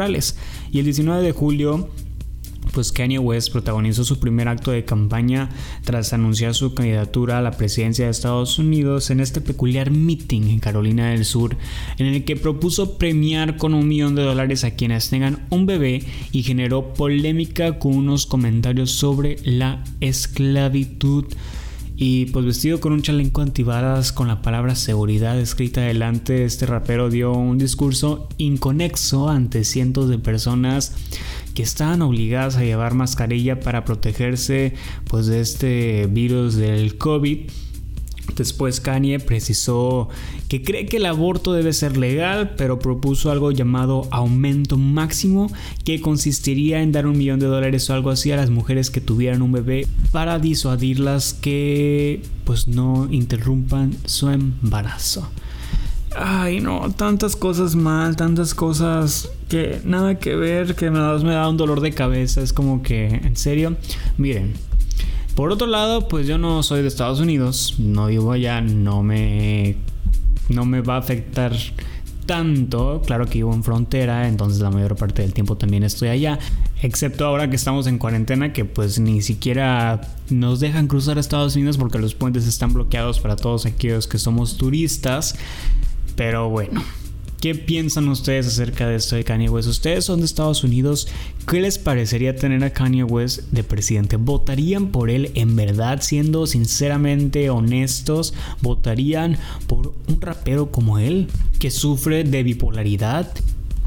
Y 0.72 0.80
el 0.80 0.86
19 0.86 1.22
de 1.22 1.32
julio 1.32 1.90
pues 2.74 2.92
Kanye 2.92 3.20
West 3.20 3.52
protagonizó 3.52 4.04
su 4.04 4.20
primer 4.20 4.48
acto 4.48 4.72
de 4.72 4.84
campaña 4.84 5.50
tras 5.84 6.12
anunciar 6.12 6.56
su 6.56 6.74
candidatura 6.74 7.38
a 7.38 7.42
la 7.42 7.52
presidencia 7.52 8.06
de 8.06 8.12
Estados 8.12 8.58
Unidos 8.58 9.10
en 9.12 9.20
este 9.20 9.42
peculiar 9.42 9.92
meeting 9.92 10.50
en 10.50 10.60
Carolina 10.60 11.12
del 11.12 11.24
Sur, 11.24 11.56
en 11.98 12.08
el 12.08 12.26
que 12.26 12.36
propuso 12.36 12.98
premiar 12.98 13.58
con 13.58 13.74
un 13.74 13.88
millón 13.88 14.16
de 14.16 14.24
dólares 14.24 14.64
a 14.64 14.72
quienes 14.72 15.10
tengan 15.10 15.46
un 15.50 15.66
bebé 15.66 16.04
y 16.32 16.44
generó 16.44 16.94
polémica 16.94 17.78
con 17.78 17.96
unos 17.96 18.26
comentarios 18.26 18.92
sobre 18.92 19.38
la 19.44 19.84
esclavitud. 20.00 21.26
Y 21.96 22.26
pues 22.28 22.46
vestido 22.46 22.80
con 22.80 22.92
un 22.92 23.02
chaleco 23.02 23.42
antibalas 23.42 24.12
con 24.12 24.28
la 24.28 24.42
palabra 24.42 24.76
seguridad 24.76 25.40
escrita 25.40 25.82
delante, 25.82 26.44
este 26.44 26.66
rapero 26.66 27.10
dio 27.10 27.34
un 27.34 27.60
discurso 27.60 28.28
inconexo 28.38 29.30
ante 29.30 29.64
cientos 29.64 30.10
de 30.10 30.18
personas 30.18 30.96
que 31.54 31.62
estaban 31.62 32.02
obligadas 32.02 32.56
a 32.58 32.64
llevar 32.64 32.96
mascarilla 32.96 33.60
para 33.60 33.86
protegerse 33.86 34.74
pues 35.08 35.28
de 35.28 35.40
este 35.40 36.08
virus 36.08 36.56
del 36.56 36.98
COVID 36.98 37.42
Después 38.36 38.80
Kanye 38.80 39.20
precisó 39.20 40.10
que 40.48 40.64
cree 40.64 40.86
que 40.86 40.98
el 40.98 41.06
aborto 41.06 41.54
debe 41.54 41.74
ser 41.74 41.98
legal, 41.98 42.56
pero 42.58 42.80
propuso 42.80 43.32
algo 43.32 43.52
llamado 43.52 44.08
aumento 44.12 44.78
máximo, 44.78 45.52
que 45.84 46.02
consistiría 46.02 46.82
en 46.82 46.92
dar 46.92 47.06
un 47.06 47.18
millón 47.18 47.40
de 47.40 47.46
dólares 47.46 47.90
o 47.90 47.94
algo 47.94 48.10
así 48.10 48.32
a 48.32 48.38
las 48.38 48.50
mujeres 48.50 48.90
que 48.90 49.02
tuvieran 49.02 49.42
un 49.42 49.52
bebé 49.52 49.88
para 50.12 50.40
disuadirlas 50.40 51.34
que 51.34 52.22
pues 52.44 52.68
no 52.68 53.08
interrumpan 53.12 53.96
su 54.06 54.30
embarazo. 54.30 55.30
Ay, 56.16 56.60
no, 56.60 56.92
tantas 56.92 57.36
cosas 57.36 57.76
mal, 57.76 58.16
tantas 58.16 58.54
cosas 58.54 59.30
que 59.50 59.82
nada 59.84 60.20
que 60.20 60.36
ver, 60.36 60.76
que 60.76 60.92
me 60.92 61.00
da 61.00 61.50
un 61.50 61.58
dolor 61.58 61.82
de 61.82 61.92
cabeza. 61.92 62.42
Es 62.42 62.54
como 62.54 62.84
que, 62.84 63.08
en 63.08 63.36
serio, 63.36 63.76
miren, 64.18 64.54
por 65.36 65.52
otro 65.52 65.68
lado, 65.68 66.08
pues 66.08 66.28
yo 66.28 66.38
no 66.38 66.64
soy 66.64 66.82
de 66.82 66.88
Estados 66.88 67.20
Unidos, 67.20 67.76
no 67.80 68.08
vivo 68.08 68.32
allá, 68.32 68.62
no 68.62 69.04
me, 69.04 69.78
no 70.50 70.66
me 70.66 70.82
va 70.82 70.96
a 70.96 71.00
afectar 71.00 71.54
tanto. 72.26 73.02
Claro 73.06 73.26
que 73.26 73.40
vivo 73.40 73.54
en 73.54 73.64
frontera, 73.64 74.28
entonces 74.28 74.62
la 74.62 74.70
mayor 74.70 74.96
parte 74.96 75.22
del 75.22 75.34
tiempo 75.34 75.58
también 75.58 75.84
estoy 75.84 76.10
allá. 76.10 76.40
Excepto 76.82 77.26
ahora 77.26 77.50
que 77.50 77.56
estamos 77.56 77.88
en 77.88 77.98
cuarentena, 77.98 78.54
que 78.54 78.66
pues 78.66 79.00
ni 79.00 79.22
siquiera 79.22 80.02
nos 80.30 80.60
dejan 80.60 80.88
cruzar 80.88 81.18
a 81.18 81.22
Estados 81.22 81.56
Unidos 81.56 81.78
porque 81.78 82.00
los 82.00 82.16
puentes 82.16 82.48
están 82.48 82.74
bloqueados 82.74 83.20
para 83.20 83.36
todos 83.36 83.66
aquellos 83.66 84.08
que 84.08 84.18
somos 84.18 84.58
turistas. 84.58 85.36
Pero 86.16 86.50
bueno, 86.50 86.84
¿Qué 87.44 87.56
piensan 87.56 88.08
ustedes 88.08 88.48
acerca 88.48 88.88
de 88.88 88.96
esto 88.96 89.18
de 89.18 89.26
Kanye 89.26 89.50
West? 89.50 89.68
Ustedes 89.68 90.06
son 90.06 90.22
de 90.22 90.26
Estados 90.26 90.64
Unidos. 90.64 91.10
¿Qué 91.46 91.60
les 91.60 91.78
parecería 91.78 92.38
tener 92.38 92.64
a 92.64 92.70
Kanye 92.70 93.04
West 93.04 93.52
de 93.52 93.66
presidente? 93.66 94.16
¿Votarían 94.16 94.94
por 94.94 95.10
él 95.10 95.30
en 95.36 95.58
verdad? 95.58 96.00
Siendo 96.02 96.48
sinceramente 96.48 97.50
honestos, 97.50 98.34
¿votarían 98.62 99.36
por 99.68 99.94
un 100.08 100.22
rapero 100.22 100.72
como 100.72 101.00
él 101.00 101.28
que 101.60 101.70
sufre 101.70 102.24
de 102.24 102.44
bipolaridad? 102.44 103.30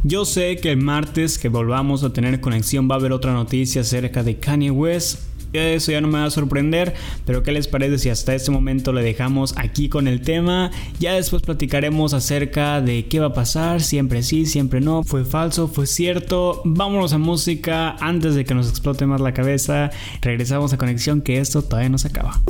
Yo 0.04 0.26
sé 0.26 0.58
que 0.58 0.72
el 0.72 0.76
martes 0.76 1.38
que 1.38 1.48
volvamos 1.48 2.04
a 2.04 2.12
tener 2.12 2.42
conexión 2.42 2.90
va 2.90 2.96
a 2.96 2.98
haber 2.98 3.12
otra 3.12 3.32
noticia 3.32 3.80
acerca 3.80 4.22
de 4.22 4.36
Kanye 4.36 4.70
West 4.70 5.20
eso 5.52 5.92
ya 5.92 6.00
no 6.00 6.08
me 6.08 6.18
va 6.18 6.26
a 6.26 6.30
sorprender, 6.30 6.94
pero 7.24 7.42
¿qué 7.42 7.52
les 7.52 7.68
parece 7.68 7.98
si 7.98 8.10
hasta 8.10 8.34
este 8.34 8.50
momento 8.50 8.92
le 8.92 9.02
dejamos 9.02 9.54
aquí 9.56 9.88
con 9.88 10.08
el 10.08 10.20
tema? 10.20 10.70
Ya 10.98 11.14
después 11.14 11.42
platicaremos 11.42 12.14
acerca 12.14 12.80
de 12.80 13.06
qué 13.06 13.20
va 13.20 13.26
a 13.26 13.34
pasar, 13.34 13.82
siempre 13.82 14.22
sí, 14.22 14.46
siempre 14.46 14.80
no, 14.80 15.02
fue 15.02 15.24
falso, 15.24 15.68
fue 15.68 15.86
cierto. 15.86 16.62
Vámonos 16.64 17.12
a 17.12 17.18
música 17.18 17.96
antes 18.00 18.34
de 18.34 18.44
que 18.44 18.54
nos 18.54 18.68
explote 18.68 19.06
más 19.06 19.20
la 19.20 19.32
cabeza. 19.32 19.90
Regresamos 20.22 20.72
a 20.72 20.78
conexión 20.78 21.22
que 21.22 21.38
esto 21.38 21.62
todavía 21.62 21.88
no 21.88 21.98
se 21.98 22.08
acaba. 22.08 22.40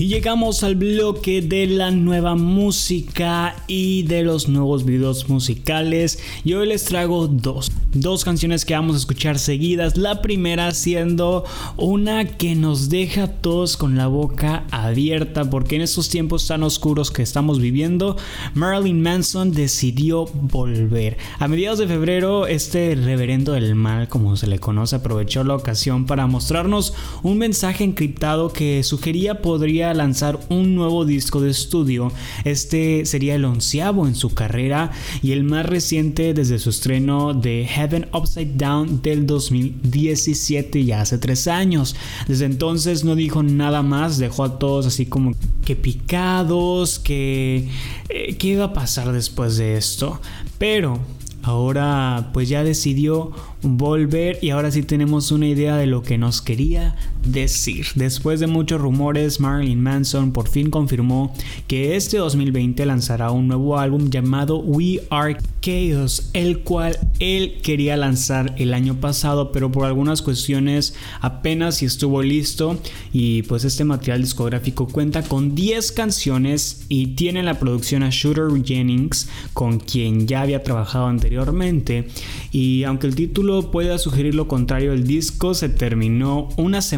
Y 0.00 0.06
llegamos 0.06 0.62
al 0.62 0.76
bloque 0.76 1.42
de 1.42 1.66
la 1.66 1.90
nueva 1.90 2.34
música 2.34 3.54
y 3.66 4.04
de 4.04 4.22
los 4.22 4.48
nuevos 4.48 4.86
videos 4.86 5.28
musicales. 5.28 6.18
Y 6.42 6.54
hoy 6.54 6.68
les 6.68 6.86
traigo 6.86 7.28
dos. 7.28 7.70
Dos 7.92 8.24
canciones 8.24 8.64
que 8.64 8.72
vamos 8.72 8.94
a 8.96 8.98
escuchar 9.00 9.38
seguidas. 9.38 9.98
La 9.98 10.22
primera 10.22 10.72
siendo 10.72 11.44
una 11.76 12.24
que 12.24 12.54
nos 12.54 12.88
deja 12.88 13.24
a 13.24 13.28
todos 13.28 13.76
con 13.76 13.98
la 13.98 14.06
boca 14.06 14.64
abierta. 14.70 15.50
Porque 15.50 15.76
en 15.76 15.82
estos 15.82 16.08
tiempos 16.08 16.46
tan 16.46 16.62
oscuros 16.62 17.10
que 17.10 17.20
estamos 17.20 17.60
viviendo, 17.60 18.16
Marilyn 18.54 19.02
Manson 19.02 19.52
decidió 19.52 20.24
volver. 20.24 21.18
A 21.38 21.46
mediados 21.46 21.78
de 21.78 21.86
febrero, 21.86 22.46
este 22.46 22.94
reverendo 22.94 23.52
del 23.52 23.74
mal, 23.74 24.08
como 24.08 24.34
se 24.36 24.46
le 24.46 24.60
conoce, 24.60 24.96
aprovechó 24.96 25.44
la 25.44 25.56
ocasión 25.56 26.06
para 26.06 26.26
mostrarnos 26.26 26.94
un 27.22 27.36
mensaje 27.36 27.84
encriptado 27.84 28.50
que 28.50 28.82
sugería 28.82 29.42
podría 29.42 29.89
lanzar 29.94 30.38
un 30.48 30.74
nuevo 30.74 31.04
disco 31.04 31.40
de 31.40 31.50
estudio. 31.50 32.12
Este 32.44 33.04
sería 33.06 33.34
el 33.34 33.44
onceavo 33.44 34.06
en 34.06 34.14
su 34.14 34.34
carrera 34.34 34.90
y 35.22 35.32
el 35.32 35.44
más 35.44 35.66
reciente 35.66 36.34
desde 36.34 36.58
su 36.58 36.70
estreno 36.70 37.34
de 37.34 37.66
Heaven 37.66 38.08
Upside 38.12 38.56
Down 38.56 39.02
del 39.02 39.26
2017, 39.26 40.84
ya 40.84 41.02
hace 41.02 41.18
tres 41.18 41.48
años. 41.48 41.96
Desde 42.28 42.46
entonces 42.46 43.04
no 43.04 43.14
dijo 43.14 43.42
nada 43.42 43.82
más, 43.82 44.18
dejó 44.18 44.44
a 44.44 44.58
todos 44.58 44.86
así 44.86 45.06
como 45.06 45.34
que 45.64 45.76
picados, 45.76 46.98
que... 46.98 47.68
Eh, 48.08 48.36
¿Qué 48.38 48.48
iba 48.48 48.64
a 48.64 48.72
pasar 48.72 49.12
después 49.12 49.56
de 49.56 49.76
esto? 49.76 50.20
Pero 50.58 50.98
ahora 51.42 52.30
pues 52.32 52.48
ya 52.48 52.64
decidió 52.64 53.32
volver 53.62 54.38
y 54.42 54.50
ahora 54.50 54.70
sí 54.70 54.82
tenemos 54.82 55.32
una 55.32 55.46
idea 55.46 55.76
de 55.76 55.86
lo 55.86 56.02
que 56.02 56.18
nos 56.18 56.42
quería 56.42 56.96
decir. 57.24 57.86
Después 57.94 58.40
de 58.40 58.46
muchos 58.46 58.80
rumores, 58.80 59.40
Marilyn 59.40 59.82
Manson 59.82 60.32
por 60.32 60.48
fin 60.48 60.70
confirmó 60.70 61.34
que 61.66 61.96
este 61.96 62.18
2020 62.18 62.84
lanzará 62.86 63.30
un 63.30 63.48
nuevo 63.48 63.78
álbum 63.78 64.10
llamado 64.10 64.58
We 64.58 65.02
Are 65.10 65.36
Chaos, 65.60 66.30
el 66.32 66.60
cual 66.60 66.98
él 67.18 67.58
quería 67.62 67.96
lanzar 67.96 68.54
el 68.58 68.72
año 68.72 68.94
pasado, 69.00 69.52
pero 69.52 69.70
por 69.70 69.84
algunas 69.84 70.22
cuestiones 70.22 70.94
apenas 71.20 71.76
si 71.76 71.86
estuvo 71.86 72.22
listo 72.22 72.78
y 73.12 73.42
pues 73.42 73.64
este 73.64 73.84
material 73.84 74.22
discográfico 74.22 74.86
cuenta 74.86 75.22
con 75.22 75.54
10 75.54 75.92
canciones 75.92 76.86
y 76.88 77.08
tiene 77.08 77.42
la 77.42 77.58
producción 77.58 78.02
a 78.02 78.10
Shooter 78.10 78.48
Jennings, 78.64 79.28
con 79.52 79.78
quien 79.78 80.26
ya 80.26 80.42
había 80.42 80.62
trabajado 80.62 81.06
anteriormente. 81.06 82.08
Y 82.52 82.84
aunque 82.84 83.06
el 83.06 83.14
título 83.14 83.70
pueda 83.70 83.98
sugerir 83.98 84.34
lo 84.34 84.48
contrario, 84.48 84.92
el 84.92 85.06
disco 85.06 85.54
se 85.54 85.68
terminó 85.68 86.48
unas 86.56 86.92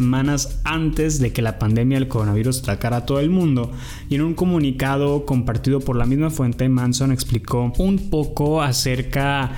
antes 0.63 1.19
de 1.19 1.33
que 1.33 1.41
la 1.41 1.59
pandemia 1.59 1.99
del 1.99 2.07
coronavirus 2.07 2.59
atacara 2.59 2.97
a 2.97 3.05
todo 3.05 3.19
el 3.19 3.29
mundo. 3.29 3.71
Y 4.09 4.15
en 4.15 4.21
un 4.21 4.33
comunicado 4.33 5.25
compartido 5.25 5.79
por 5.79 5.95
la 5.95 6.05
misma 6.05 6.29
fuente, 6.29 6.67
Manson 6.69 7.11
explicó 7.11 7.73
un 7.77 8.09
poco 8.09 8.61
acerca 8.61 9.51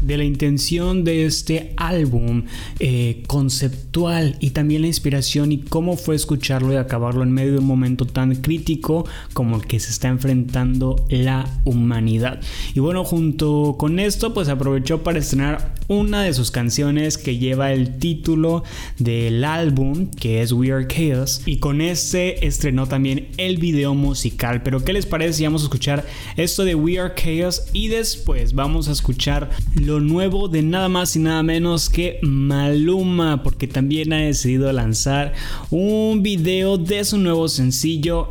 de 0.00 0.16
la 0.16 0.24
intención 0.24 1.04
de 1.04 1.26
este 1.26 1.74
álbum 1.76 2.44
eh, 2.78 3.22
conceptual 3.26 4.36
y 4.40 4.50
también 4.50 4.82
la 4.82 4.86
inspiración 4.86 5.52
y 5.52 5.58
cómo 5.58 5.96
fue 5.96 6.14
escucharlo 6.14 6.72
y 6.72 6.76
acabarlo 6.76 7.22
en 7.22 7.32
medio 7.32 7.52
de 7.52 7.58
un 7.58 7.66
momento 7.66 8.04
tan 8.04 8.36
crítico 8.36 9.06
como 9.32 9.56
el 9.56 9.66
que 9.66 9.80
se 9.80 9.90
está 9.90 10.08
enfrentando 10.08 11.04
la 11.08 11.60
humanidad. 11.64 12.40
Y 12.74 12.80
bueno, 12.80 13.04
junto 13.04 13.76
con 13.78 13.98
esto, 13.98 14.34
pues 14.34 14.48
aprovechó 14.48 15.02
para 15.02 15.18
estrenar 15.18 15.74
una 15.88 16.22
de 16.22 16.34
sus 16.34 16.50
canciones 16.50 17.18
que 17.18 17.38
lleva 17.38 17.72
el 17.72 17.98
título 17.98 18.62
del 18.98 19.42
álbum, 19.44 20.10
que 20.10 20.42
es 20.42 20.52
We 20.52 20.70
Are 20.70 20.86
Chaos, 20.86 21.42
y 21.46 21.58
con 21.58 21.80
este 21.80 22.46
estrenó 22.46 22.86
también 22.86 23.28
el 23.38 23.56
video 23.56 23.94
musical. 23.94 24.62
Pero 24.62 24.84
¿qué 24.84 24.92
les 24.92 25.06
parece 25.06 25.32
si 25.32 25.44
vamos 25.44 25.62
a 25.62 25.64
escuchar 25.64 26.06
esto 26.36 26.64
de 26.64 26.74
We 26.74 26.98
Are 26.98 27.14
Chaos 27.14 27.64
y 27.72 27.88
después 27.88 28.52
vamos 28.52 28.88
a 28.88 28.92
escuchar 28.92 29.50
lo 29.74 30.00
nuevo 30.00 30.48
de 30.48 30.62
nada 30.62 30.88
más 30.88 31.16
y 31.16 31.20
nada 31.20 31.42
menos 31.42 31.88
que 31.88 32.18
Maluma, 32.22 33.42
porque 33.42 33.66
también 33.66 34.12
ha 34.12 34.18
decidido 34.18 34.70
lanzar 34.72 35.32
un 35.70 36.22
video 36.22 36.76
de 36.76 37.04
su 37.04 37.18
nuevo 37.18 37.48
sencillo 37.48 38.28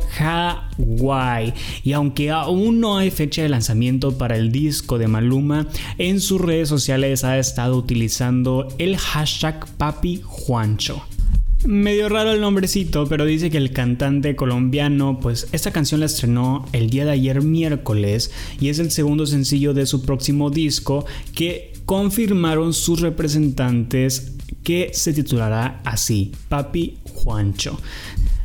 Y 1.84 1.92
aunque 1.92 2.30
aún 2.30 2.80
no 2.80 2.98
hay 2.98 3.10
fecha 3.10 3.42
de 3.42 3.48
lanzamiento 3.48 4.16
para 4.16 4.36
el 4.36 4.52
disco 4.52 4.98
de 4.98 5.08
Maluma, 5.08 5.66
en 5.98 6.20
sus 6.20 6.40
redes 6.40 6.68
sociales 6.68 7.24
ha 7.24 7.38
estado 7.38 7.76
utilizando 7.76 8.68
el 8.78 8.96
hashtag 8.96 9.66
Papi 9.76 10.22
Juancho. 10.24 11.04
Medio 11.66 12.08
raro 12.08 12.30
el 12.30 12.40
nombrecito, 12.40 13.08
pero 13.08 13.24
dice 13.24 13.50
que 13.50 13.56
el 13.58 13.72
cantante 13.72 14.36
colombiano, 14.36 15.18
pues 15.20 15.48
esta 15.50 15.72
canción 15.72 15.98
la 16.00 16.06
estrenó 16.06 16.64
el 16.72 16.88
día 16.88 17.04
de 17.04 17.10
ayer 17.10 17.42
miércoles 17.42 18.30
y 18.60 18.68
es 18.68 18.78
el 18.78 18.92
segundo 18.92 19.26
sencillo 19.26 19.74
de 19.74 19.86
su 19.86 20.02
próximo 20.02 20.50
disco 20.50 21.04
que 21.34 21.72
confirmaron 21.84 22.72
sus 22.74 23.00
representantes 23.00 24.34
que 24.62 24.90
se 24.94 25.12
titulará 25.12 25.80
así, 25.84 26.30
Papi 26.48 26.98
Juancho. 27.12 27.80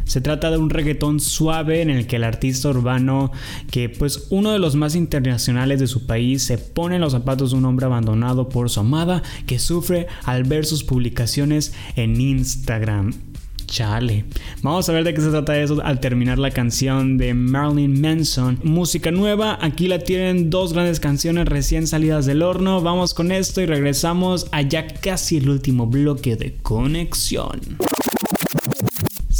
Se 0.05 0.21
trata 0.21 0.51
de 0.51 0.57
un 0.57 0.69
reggaetón 0.69 1.19
suave 1.19 1.81
en 1.81 1.89
el 1.89 2.07
que 2.07 2.17
el 2.17 2.23
artista 2.23 2.69
urbano, 2.69 3.31
que 3.71 3.89
pues 3.89 4.27
uno 4.29 4.51
de 4.51 4.59
los 4.59 4.75
más 4.75 4.95
internacionales 4.95 5.79
de 5.79 5.87
su 5.87 6.05
país, 6.05 6.43
se 6.43 6.57
pone 6.57 6.95
en 6.95 7.01
los 7.01 7.13
zapatos 7.13 7.51
de 7.51 7.57
un 7.57 7.65
hombre 7.65 7.85
abandonado 7.85 8.49
por 8.49 8.69
su 8.69 8.79
amada 8.79 9.23
que 9.45 9.59
sufre 9.59 10.07
al 10.23 10.43
ver 10.43 10.65
sus 10.65 10.83
publicaciones 10.83 11.73
en 11.95 12.19
Instagram. 12.19 13.13
Chale. 13.73 14.25
Vamos 14.61 14.87
a 14.87 14.93
ver 14.93 15.03
de 15.03 15.15
qué 15.15 15.21
se 15.21 15.31
trata 15.31 15.59
eso 15.59 15.81
al 15.83 15.99
terminar 15.99 16.37
la 16.37 16.51
canción 16.51 17.17
de 17.17 17.33
Marilyn 17.33 17.99
Manson. 17.99 18.59
Música 18.63 19.09
nueva, 19.09 19.57
aquí 19.61 19.87
la 19.87 19.97
tienen 19.97 20.51
dos 20.51 20.73
grandes 20.73 20.99
canciones 20.99 21.47
recién 21.47 21.87
salidas 21.87 22.27
del 22.27 22.43
horno. 22.43 22.81
Vamos 22.81 23.15
con 23.15 23.31
esto 23.31 23.61
y 23.61 23.65
regresamos 23.65 24.47
a 24.51 24.61
ya 24.61 24.85
casi 24.85 25.37
el 25.37 25.49
último 25.49 25.87
bloque 25.87 26.35
de 26.35 26.53
conexión. 26.61 27.61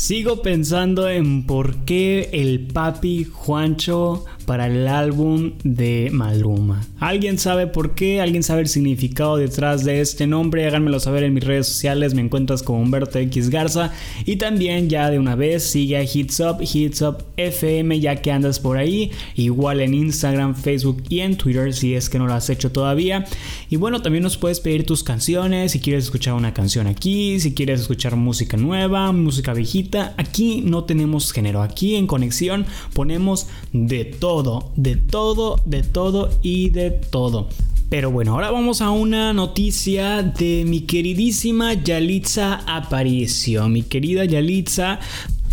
Sigo 0.06 0.42
pensando 0.42 1.08
en 1.08 1.46
por 1.48 1.86
qué 1.86 2.30
el 2.34 2.68
papi 2.68 3.24
Juancho 3.24 4.26
para 4.46 4.68
el 4.68 4.88
álbum 4.88 5.54
de 5.64 6.10
Maluma. 6.12 6.86
¿Alguien 7.00 7.38
sabe 7.38 7.68
por 7.68 7.96
qué? 7.96 8.22
¿Alguien 8.22 8.44
sabe 8.44 8.62
el 8.62 8.68
significado 8.68 9.38
detrás 9.38 9.84
de 9.84 10.02
este 10.02 10.28
nombre? 10.28 10.66
Háganmelo 10.66 11.00
saber 11.00 11.24
en 11.24 11.34
mis 11.34 11.44
redes 11.44 11.68
sociales. 11.68 12.14
Me 12.14 12.22
encuentras 12.22 12.64
como 12.64 12.80
Humberto 12.82 13.20
X 13.20 13.50
Garza. 13.50 13.92
Y 14.26 14.38
también 14.38 14.90
ya 14.90 15.10
de 15.10 15.20
una 15.20 15.36
vez 15.36 15.64
sigue 15.64 15.98
a 15.98 16.04
Hits 16.04 16.40
Up, 16.40 16.58
Hits 16.62 17.02
Up 17.02 17.26
FM 17.38 18.00
ya 18.00 18.18
que 18.18 18.32
andas 18.32 18.60
por 18.60 18.78
ahí. 18.78 19.12
Igual 19.36 19.82
en 19.82 19.94
Instagram, 19.94 20.56
Facebook 20.56 21.04
y 21.10 21.20
en 21.20 21.38
Twitter 21.38 21.74
si 21.74 21.96
es 21.96 22.10
que 22.10 22.20
no 22.20 22.28
lo 22.28 22.34
has 22.34 22.50
hecho 22.50 22.72
todavía. 22.72 23.26
Y 23.70 23.76
bueno, 23.76 24.02
también 24.02 24.24
nos 24.24 24.38
puedes 24.38 24.60
pedir 24.60 24.86
tus 24.86 25.04
canciones. 25.04 25.74
Si 25.74 25.80
quieres 25.80 26.06
escuchar 26.06 26.34
una 26.34 26.54
canción 26.54 26.88
aquí, 26.88 27.40
si 27.40 27.54
quieres 27.54 27.82
escuchar 27.82 28.16
música 28.16 28.58
nueva, 28.58 29.12
música 29.12 29.54
viejita. 29.54 30.14
Aquí 30.18 30.62
no 30.66 30.84
tenemos 30.86 31.32
género. 31.32 31.62
Aquí 31.62 31.96
en 31.96 32.08
Conexión 32.08 32.66
ponemos 32.94 33.48
de 33.72 34.06
todo 34.06 34.33
de 34.76 34.96
todo, 34.96 35.60
de 35.66 35.84
todo 35.84 36.30
y 36.42 36.70
de 36.70 36.90
todo. 36.90 37.50
Pero 37.90 38.10
bueno, 38.10 38.34
ahora 38.34 38.50
vamos 38.50 38.82
a 38.82 38.90
una 38.90 39.34
noticia 39.34 40.24
de 40.24 40.66
mi 40.66 40.82
queridísima 40.82 41.76
Yalitza 41.76 42.64
Aparicio. 42.66 43.70
Mi 43.70 43.84
querida 43.84 44.26
Yalitza 44.26 45.00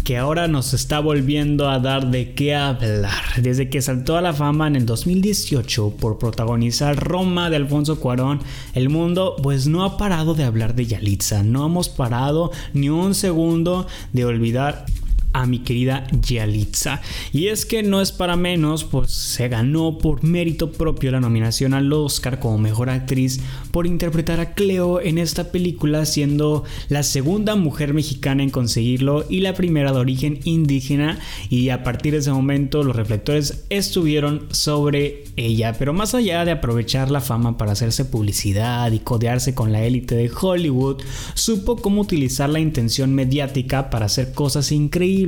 que 0.05 0.17
ahora 0.17 0.49
nos 0.49 0.73
está 0.73 1.01
volviendo 1.01 1.69
a 1.69 1.79
dar 1.79 2.11
de 2.11 2.33
qué 2.33 2.55
hablar. 2.55 3.43
Desde 3.43 3.69
que 3.69 3.83
saltó 3.83 4.17
a 4.17 4.23
la 4.23 4.33
fama 4.33 4.67
en 4.67 4.77
el 4.77 4.87
2018 4.87 5.97
por 6.00 6.19
protagonizar 6.19 6.97
Roma 6.97 7.50
de 7.50 7.57
Alfonso 7.57 8.00
Cuarón, 8.00 8.41
el 8.75 8.89
mundo 8.89 9.37
pues 9.43 9.67
no 9.67 9.85
ha 9.85 9.97
parado 9.99 10.35
de 10.35 10.45
hablar 10.45 10.75
de 10.75 10.87
Yalitza. 10.87 11.43
No 11.43 11.67
hemos 11.67 11.89
parado 11.89 12.50
ni 12.73 12.89
un 12.89 13.15
segundo 13.15 13.87
de 14.13 14.25
olvidar 14.25 14.87
a 15.32 15.47
mi 15.47 15.60
querida 15.60 16.06
Yalitza. 16.10 17.00
Y 17.32 17.49
es 17.49 17.66
que 17.66 17.82
no 17.82 18.00
es 18.00 18.12
para 18.12 18.36
menos, 18.36 18.84
pues 18.84 19.10
se 19.10 19.49
ganó 19.49 19.99
por 19.99 20.25
mérito 20.25 20.73
propio 20.73 21.10
la 21.10 21.21
nominación 21.21 21.75
al 21.75 21.93
Oscar 21.93 22.40
como 22.40 22.58
mejor 22.58 22.90
actriz 22.90 23.40
por 23.71 23.86
interpretar 23.86 24.40
a 24.40 24.54
Cleo 24.54 25.00
en 25.00 25.19
esta 25.19 25.52
película, 25.52 26.04
siendo 26.04 26.64
la 26.88 27.02
segunda 27.02 27.54
mujer 27.56 27.95
mexicana 27.95 28.43
en 28.43 28.50
conseguirlo 28.50 29.25
y 29.28 29.40
la 29.40 29.54
primera 29.54 29.93
de 29.93 29.99
origen 29.99 30.40
indígena. 30.45 31.19
Y 31.49 31.69
a 31.69 31.84
partir 31.84 32.12
de 32.12 32.19
ese 32.19 32.32
momento 32.32 32.82
los 32.82 32.97
reflectores 32.97 33.64
estuvieron 33.71 34.47
sobre 34.50 35.25
ella. 35.36 35.75
Pero 35.78 35.93
más 35.93 36.14
allá 36.14 36.45
de 36.45 36.52
aprovechar 36.52 37.10
la 37.10 37.21
fama 37.21 37.56
para 37.56 37.73
hacerse 37.73 38.04
publicidad 38.04 38.90
y 38.93 38.99
codearse 38.99 39.54
con 39.54 39.73
la 39.73 39.84
élite 39.84 40.14
de 40.16 40.30
Hollywood, 40.30 41.02
supo 41.34 41.76
cómo 41.76 42.02
utilizar 42.02 42.50
la 42.50 42.60
intención 42.60 43.14
mediática 43.14 43.90
para 43.90 44.06
hacer 44.06 44.32
cosas 44.32 44.73
increíbles 44.73 45.20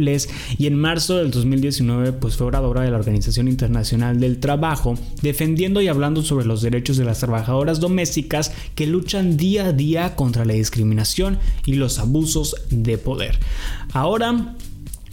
y 0.58 0.66
en 0.66 0.74
marzo 0.74 1.16
del 1.16 1.30
2019 1.30 2.12
pues 2.12 2.36
fue 2.36 2.46
oradora 2.46 2.82
de 2.82 2.90
la 2.90 2.96
Organización 2.96 3.48
Internacional 3.48 4.20
del 4.20 4.38
Trabajo 4.38 4.94
defendiendo 5.20 5.80
y 5.80 5.88
hablando 5.88 6.22
sobre 6.22 6.46
los 6.46 6.62
derechos 6.62 6.96
de 6.96 7.04
las 7.04 7.20
trabajadoras 7.20 7.80
domésticas 7.80 8.52
que 8.74 8.86
luchan 8.86 9.36
día 9.36 9.66
a 9.66 9.72
día 9.72 10.16
contra 10.16 10.44
la 10.44 10.54
discriminación 10.54 11.38
y 11.66 11.74
los 11.74 11.98
abusos 11.98 12.56
de 12.70 12.98
poder. 12.98 13.38
Ahora 13.92 14.54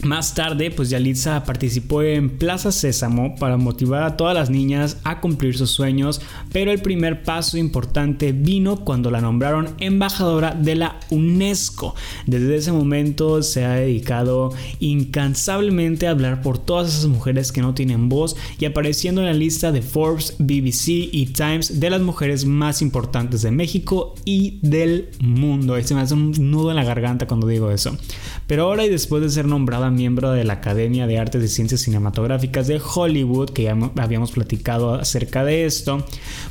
más 0.02 0.34
tarde, 0.34 0.70
pues 0.70 0.90
Yalitza 0.90 1.44
participó 1.44 2.02
en 2.02 2.30
Plaza 2.30 2.72
Sésamo 2.72 3.34
para 3.36 3.56
motivar 3.56 4.02
a 4.02 4.16
todas 4.16 4.34
las 4.34 4.50
niñas 4.50 4.98
a 5.04 5.20
cumplir 5.20 5.56
sus 5.56 5.70
sueños, 5.70 6.20
pero 6.52 6.70
el 6.72 6.80
primer 6.80 7.22
paso 7.22 7.58
importante 7.58 8.32
vino 8.32 8.84
cuando 8.84 9.10
la 9.10 9.20
nombraron 9.20 9.68
embajadora 9.78 10.54
de 10.54 10.74
la 10.74 11.00
UNESCO. 11.10 11.94
Desde 12.26 12.56
ese 12.56 12.72
momento 12.72 13.42
se 13.42 13.64
ha 13.64 13.74
dedicado 13.74 14.52
incansablemente 14.78 16.06
a 16.06 16.10
hablar 16.10 16.42
por 16.42 16.58
todas 16.58 16.88
esas 16.88 17.06
mujeres 17.06 17.52
que 17.52 17.62
no 17.62 17.74
tienen 17.74 18.08
voz 18.08 18.36
y 18.58 18.64
apareciendo 18.64 19.20
en 19.20 19.26
la 19.26 19.34
lista 19.34 19.72
de 19.72 19.82
Forbes, 19.82 20.36
BBC 20.38 20.88
y 21.12 21.26
Times 21.26 21.80
de 21.80 21.90
las 21.90 22.00
mujeres 22.00 22.44
más 22.44 22.82
importantes 22.82 23.42
de 23.42 23.50
México 23.50 24.14
y 24.24 24.58
del 24.62 25.10
mundo. 25.20 25.80
se 25.82 25.94
me 25.94 26.00
hace 26.00 26.14
un 26.14 26.32
nudo 26.50 26.70
en 26.70 26.76
la 26.76 26.84
garganta 26.84 27.26
cuando 27.26 27.46
digo 27.46 27.70
eso. 27.70 27.96
Pero 28.50 28.64
ahora 28.64 28.84
y 28.84 28.88
después 28.88 29.22
de 29.22 29.30
ser 29.30 29.44
nombrada 29.44 29.92
miembro 29.92 30.32
de 30.32 30.42
la 30.42 30.54
Academia 30.54 31.06
de 31.06 31.20
Artes 31.20 31.44
y 31.44 31.46
Ciencias 31.46 31.82
Cinematográficas 31.82 32.66
de 32.66 32.80
Hollywood, 32.80 33.50
que 33.50 33.62
ya 33.62 33.78
habíamos 33.96 34.32
platicado 34.32 34.94
acerca 34.94 35.44
de 35.44 35.66
esto, 35.66 36.04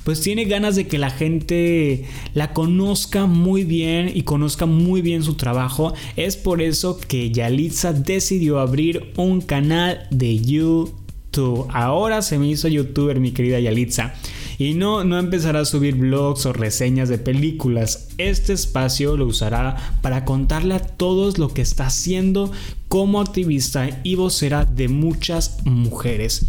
pues 0.06 0.22
tiene 0.22 0.46
ganas 0.46 0.78
de 0.78 0.88
que 0.88 0.98
la 0.98 1.10
gente 1.10 2.06
la 2.34 2.54
conozca 2.54 3.26
muy 3.26 3.66
bien 3.66 4.10
y 4.16 4.22
conozca 4.22 4.66
muy 4.66 5.02
bien 5.02 5.24
su 5.24 5.34
trabajo. 5.34 5.94
Es 6.16 6.38
por 6.38 6.62
eso 6.62 6.98
que 6.98 7.32
Yalitza 7.32 7.92
decidió 7.92 8.60
abrir 8.60 9.12
un 9.18 9.42
canal 9.42 10.08
de 10.10 10.40
YouTube. 10.40 11.68
Ahora 11.74 12.22
se 12.22 12.40
me 12.40 12.48
hizo 12.48 12.70
youtuber 12.70 13.20
mi 13.20 13.34
querida 13.34 13.60
Yalitza. 13.60 14.14
Y 14.60 14.74
no, 14.74 15.06
no 15.06 15.17
empezará 15.17 15.62
a 15.62 15.65
subir 15.65 15.95
blogs 15.95 16.45
o 16.45 16.52
reseñas 16.52 17.08
de 17.08 17.17
películas. 17.17 18.10
Este 18.17 18.52
espacio 18.52 19.15
lo 19.15 19.26
usará 19.26 19.98
para 20.02 20.26
contarle 20.26 20.76
a 20.76 20.80
todos 20.80 21.38
lo 21.38 21.54
que 21.54 21.62
está 21.62 21.86
haciendo 21.86 22.52
como 22.89 23.22
activista 23.22 24.02
y 24.04 24.15
vocera 24.15 24.65
de 24.65 24.89
muchas 24.89 25.63
mujeres. 25.63 26.45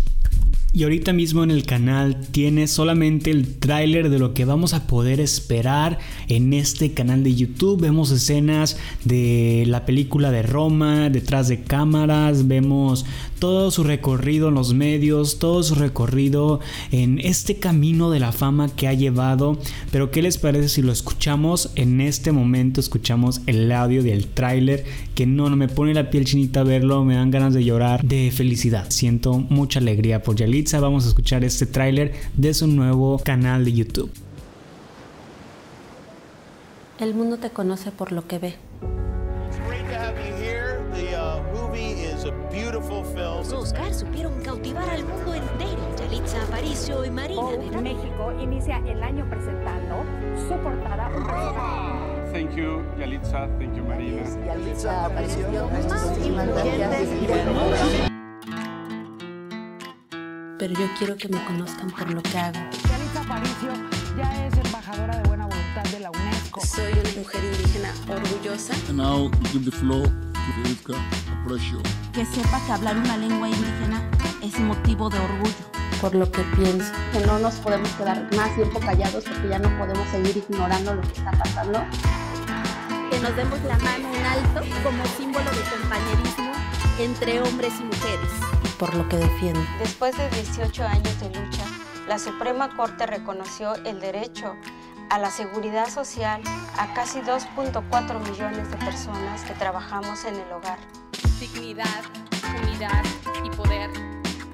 Y 0.73 0.85
ahorita 0.85 1.13
mismo 1.13 1.43
en 1.43 1.51
el 1.51 1.65
canal 1.65 2.29
tiene 2.31 2.69
solamente 2.69 3.33
el 3.33 3.57
tráiler 3.57 4.09
de 4.09 4.21
lo 4.21 4.35
que 4.35 4.45
vamos 4.45 4.73
a 4.73 4.87
poder 4.87 5.19
esperar 5.19 5.99
en 6.29 6.53
este 6.53 6.93
canal 6.93 7.25
de 7.25 7.35
YouTube. 7.35 7.81
Vemos 7.81 8.13
escenas 8.13 8.77
de 9.05 9.65
la 9.67 9.85
película 9.85 10.31
de 10.31 10.43
Roma, 10.43 11.11
detrás 11.11 11.49
de 11.49 11.65
cámaras, 11.65 12.47
vemos 12.47 13.05
todo 13.41 13.73
su 13.73 13.83
recorrido 13.83 14.49
en 14.49 14.55
los 14.55 14.73
medios, 14.73 15.41
todo 15.41 15.65
su 15.65 15.75
recorrido 15.75 16.61
en 16.93 17.19
este 17.19 17.57
camino 17.57 18.11
de 18.11 18.21
la 18.21 18.31
fama 18.31 18.69
que 18.69 18.87
ha 18.87 18.93
llevado. 18.93 19.59
Pero 19.91 20.13
¿qué 20.13 20.23
les 20.23 20.39
parece 20.39 20.69
si 20.69 20.83
lo 20.83 20.93
escuchamos 20.93 21.73
en 21.75 22.01
este 22.01 22.31
momento? 22.31 22.81
Escuchamos 22.81 23.41
el 23.47 23.73
audio 23.73 24.05
del 24.05 24.29
tráiler 24.29 24.85
que 25.17 25.27
no, 25.27 25.51
no 25.51 25.57
me 25.57 25.69
pone 25.69 25.95
la 25.95 26.11
piel 26.11 26.27
chinita 26.27 26.63
verlo, 26.63 27.05
me 27.05 27.17
dan 27.17 27.33
ganas 27.33 27.55
de 27.55 27.65
llorar 27.65 28.05
de 28.05 28.31
felicidad. 28.31 28.87
Siento 28.91 29.39
mucha 29.49 29.81
alegría 29.81 30.23
por 30.23 30.37
Yalitza. 30.61 30.81
Vamos 30.81 31.07
a 31.07 31.09
escuchar 31.09 31.43
este 31.43 31.65
tráiler 31.65 32.13
de 32.37 32.53
su 32.53 32.67
nuevo 32.67 33.19
canal 33.19 33.65
de 33.65 33.73
YouTube. 33.73 34.11
El 36.99 37.15
mundo 37.15 37.39
te 37.39 37.49
conoce 37.49 37.91
por 37.93 38.13
lo 38.13 38.27
que 38.27 38.39
ve. 38.39 38.55
Los 43.17 43.53
Oscars 43.53 44.01
supieron 44.01 44.43
cautivar 44.43 44.89
al 44.91 45.05
mundo 45.05 45.35
entero. 45.35 45.81
Yalitza 45.99 46.43
Aparicio 46.43 47.05
y 47.07 47.11
Marina 47.11 47.41
Vogue 47.41 47.81
México 47.81 48.33
inicia 48.43 48.83
el 48.87 49.03
año 49.03 49.27
presentando 49.31 50.05
su 50.37 50.55
portada. 50.63 51.09
un 51.17 52.33
Thank 52.33 52.55
you, 52.55 52.83
Yalitza. 52.99 53.49
Thank 53.59 53.77
you, 53.77 53.85
Marina. 53.85 54.23
Yalitza 54.47 55.07
Aparicio. 55.07 55.71
Pero 60.61 60.75
yo 60.75 60.87
quiero 60.99 61.17
que 61.17 61.27
me 61.27 61.43
conozcan 61.47 61.89
por 61.91 62.13
lo 62.13 62.23
que 62.23 62.37
hago. 62.37 62.59
Yalitza 62.91 63.23
Aparicio 63.23 63.73
ya 64.15 64.47
es 64.47 64.53
embajadora 64.63 65.17
de 65.17 65.27
buena 65.27 65.47
voluntad 65.47 65.85
de 65.85 66.01
la 66.01 66.11
UNESCO. 66.11 66.61
Soy 66.67 66.93
una 66.93 67.11
mujer 67.17 67.43
indígena 67.45 67.95
orgullosa. 68.07 68.75
And 68.91 68.99
now 68.99 69.31
we 69.41 69.49
give 69.53 69.65
the 69.65 69.75
floor 69.75 70.03
to 70.05 70.51
Yalitza 70.63 70.93
Aparicio. 71.33 71.79
que 72.13 72.27
sepa 72.27 72.61
que 72.67 72.73
hablar 72.73 72.99
una 72.99 73.17
lengua 73.17 73.49
indígena 73.49 74.07
es 74.43 74.61
motivo 74.61 75.09
de 75.09 75.19
orgullo. 75.19 75.65
Por 75.99 76.15
lo 76.15 76.31
que 76.31 76.43
pienso. 76.55 76.93
que 77.11 77.25
no 77.25 77.39
nos 77.39 77.55
podemos 77.55 77.89
quedar 77.93 78.29
más 78.37 78.55
tiempo 78.55 78.81
callados 78.81 79.25
porque 79.25 79.49
ya 79.49 79.59
no 79.59 79.71
podemos 79.79 80.07
seguir 80.11 80.45
ignorando 80.47 80.95
lo 80.95 81.01
que 81.01 81.13
está 81.15 81.31
pasando. 81.31 81.83
Que 83.11 83.19
nos 83.19 83.35
demos 83.35 83.59
la 83.63 83.79
mano 83.79 84.15
en 84.15 84.27
alto 84.27 84.61
como 84.85 85.07
símbolo 85.17 85.51
de 85.53 85.63
compañerismo 85.71 86.53
entre 86.99 87.41
hombres 87.41 87.73
y 87.81 87.85
mujeres. 87.85 88.60
Por 88.81 88.95
lo 88.95 89.07
que 89.11 89.19
defiendo. 89.19 89.61
Después 89.79 90.17
de 90.17 90.27
18 90.31 90.83
años 90.87 91.21
de 91.21 91.27
lucha, 91.29 91.65
la 92.09 92.19
Suprema 92.19 92.75
Corte 92.75 93.05
reconoció 93.05 93.75
el 93.75 94.01
derecho 94.01 94.57
a 95.11 95.19
la 95.19 95.31
seguridad 95.31 95.91
social 95.91 96.41
a 96.79 96.95
casi 96.95 97.21
2.4 97.21 98.31
millones 98.31 98.71
de 98.71 98.79
personas 98.79 99.43
que 99.43 99.53
trabajamos 99.53 100.25
en 100.25 100.37
el 100.37 100.51
hogar. 100.51 100.79
Dignidad, 101.39 102.05
unidad 102.63 103.05
y 103.45 103.51
poder 103.51 103.91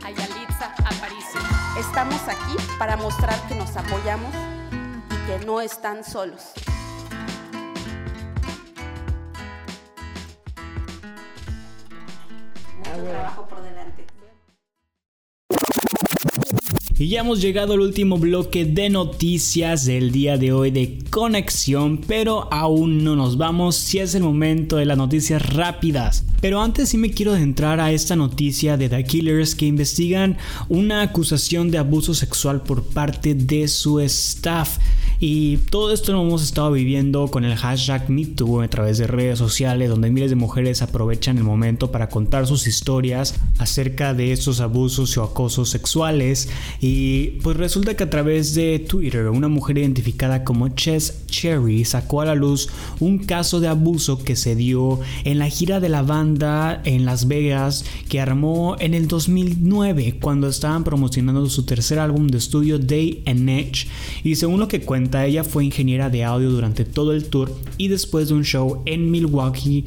a 0.04 0.10
Yalitza 0.10 0.74
Aparicio. 0.84 1.40
Estamos 1.78 2.20
aquí 2.26 2.56
para 2.80 2.96
mostrar 2.96 3.40
que 3.46 3.54
nos 3.54 3.76
apoyamos 3.76 4.34
y 5.08 5.26
que 5.28 5.46
no 5.46 5.60
están 5.60 6.02
solos. 6.02 6.52
Mucho 12.76 13.04
trabajo 13.04 13.46
Y 16.98 17.08
ya 17.08 17.20
hemos 17.20 17.42
llegado 17.42 17.74
al 17.74 17.80
último 17.80 18.16
bloque 18.16 18.64
de 18.64 18.88
noticias 18.88 19.84
del 19.84 20.12
día 20.12 20.38
de 20.38 20.52
hoy 20.52 20.70
de 20.70 20.98
conexión, 21.10 21.98
pero 21.98 22.50
aún 22.50 23.04
no 23.04 23.14
nos 23.14 23.36
vamos 23.36 23.76
si 23.76 23.98
es 23.98 24.14
el 24.14 24.22
momento 24.22 24.76
de 24.76 24.86
las 24.86 24.96
noticias 24.96 25.54
rápidas. 25.54 26.24
Pero 26.40 26.62
antes 26.62 26.88
sí 26.88 26.96
me 26.96 27.10
quiero 27.10 27.32
adentrar 27.32 27.80
a 27.80 27.92
esta 27.92 28.16
noticia 28.16 28.78
de 28.78 28.88
The 28.88 29.04
Killers 29.04 29.54
que 29.54 29.66
investigan 29.66 30.38
una 30.70 31.02
acusación 31.02 31.70
de 31.70 31.76
abuso 31.76 32.14
sexual 32.14 32.62
por 32.62 32.82
parte 32.82 33.34
de 33.34 33.68
su 33.68 34.00
staff. 34.00 34.78
Y 35.18 35.56
todo 35.56 35.92
esto 35.92 36.12
lo 36.12 36.22
hemos 36.22 36.42
estado 36.42 36.72
viviendo 36.72 37.28
con 37.28 37.44
el 37.44 37.56
hashtag 37.56 38.10
MeToo 38.10 38.60
a 38.60 38.68
través 38.68 38.98
de 38.98 39.06
redes 39.06 39.38
sociales, 39.38 39.88
donde 39.88 40.10
miles 40.10 40.30
de 40.30 40.36
mujeres 40.36 40.82
aprovechan 40.82 41.38
el 41.38 41.44
momento 41.44 41.90
para 41.90 42.08
contar 42.08 42.46
sus 42.46 42.66
historias 42.66 43.34
acerca 43.58 44.12
de 44.12 44.32
estos 44.32 44.60
abusos 44.60 45.16
o 45.16 45.22
acosos 45.22 45.70
sexuales. 45.70 46.48
Y 46.80 47.38
pues 47.42 47.56
resulta 47.56 47.96
que 47.96 48.04
a 48.04 48.10
través 48.10 48.54
de 48.54 48.78
Twitter, 48.78 49.28
una 49.28 49.48
mujer 49.48 49.78
identificada 49.78 50.44
como 50.44 50.68
Chess 50.68 51.24
Cherry 51.26 51.84
sacó 51.84 52.20
a 52.20 52.26
la 52.26 52.34
luz 52.34 52.68
un 53.00 53.18
caso 53.18 53.60
de 53.60 53.68
abuso 53.68 54.22
que 54.22 54.36
se 54.36 54.54
dio 54.54 55.00
en 55.24 55.38
la 55.38 55.48
gira 55.48 55.80
de 55.80 55.88
la 55.88 56.02
banda 56.02 56.82
en 56.84 57.04
Las 57.04 57.28
Vegas 57.28 57.84
que 58.08 58.20
armó 58.20 58.76
en 58.78 58.94
el 58.94 59.08
2009 59.08 60.18
cuando 60.20 60.48
estaban 60.48 60.84
promocionando 60.84 61.48
su 61.48 61.64
tercer 61.64 61.98
álbum 61.98 62.28
de 62.28 62.38
estudio 62.38 62.78
Day 62.78 63.22
and 63.26 63.48
Edge. 63.48 63.88
Y 64.22 64.36
según 64.36 64.60
lo 64.60 64.68
que 64.68 64.80
cuenta, 64.82 65.05
ella 65.14 65.44
fue 65.44 65.64
ingeniera 65.64 66.10
de 66.10 66.24
audio 66.24 66.50
durante 66.50 66.84
todo 66.84 67.12
el 67.12 67.26
tour 67.26 67.52
y 67.78 67.88
después 67.88 68.28
de 68.28 68.34
un 68.34 68.44
show 68.44 68.82
en 68.86 69.10
Milwaukee, 69.10 69.84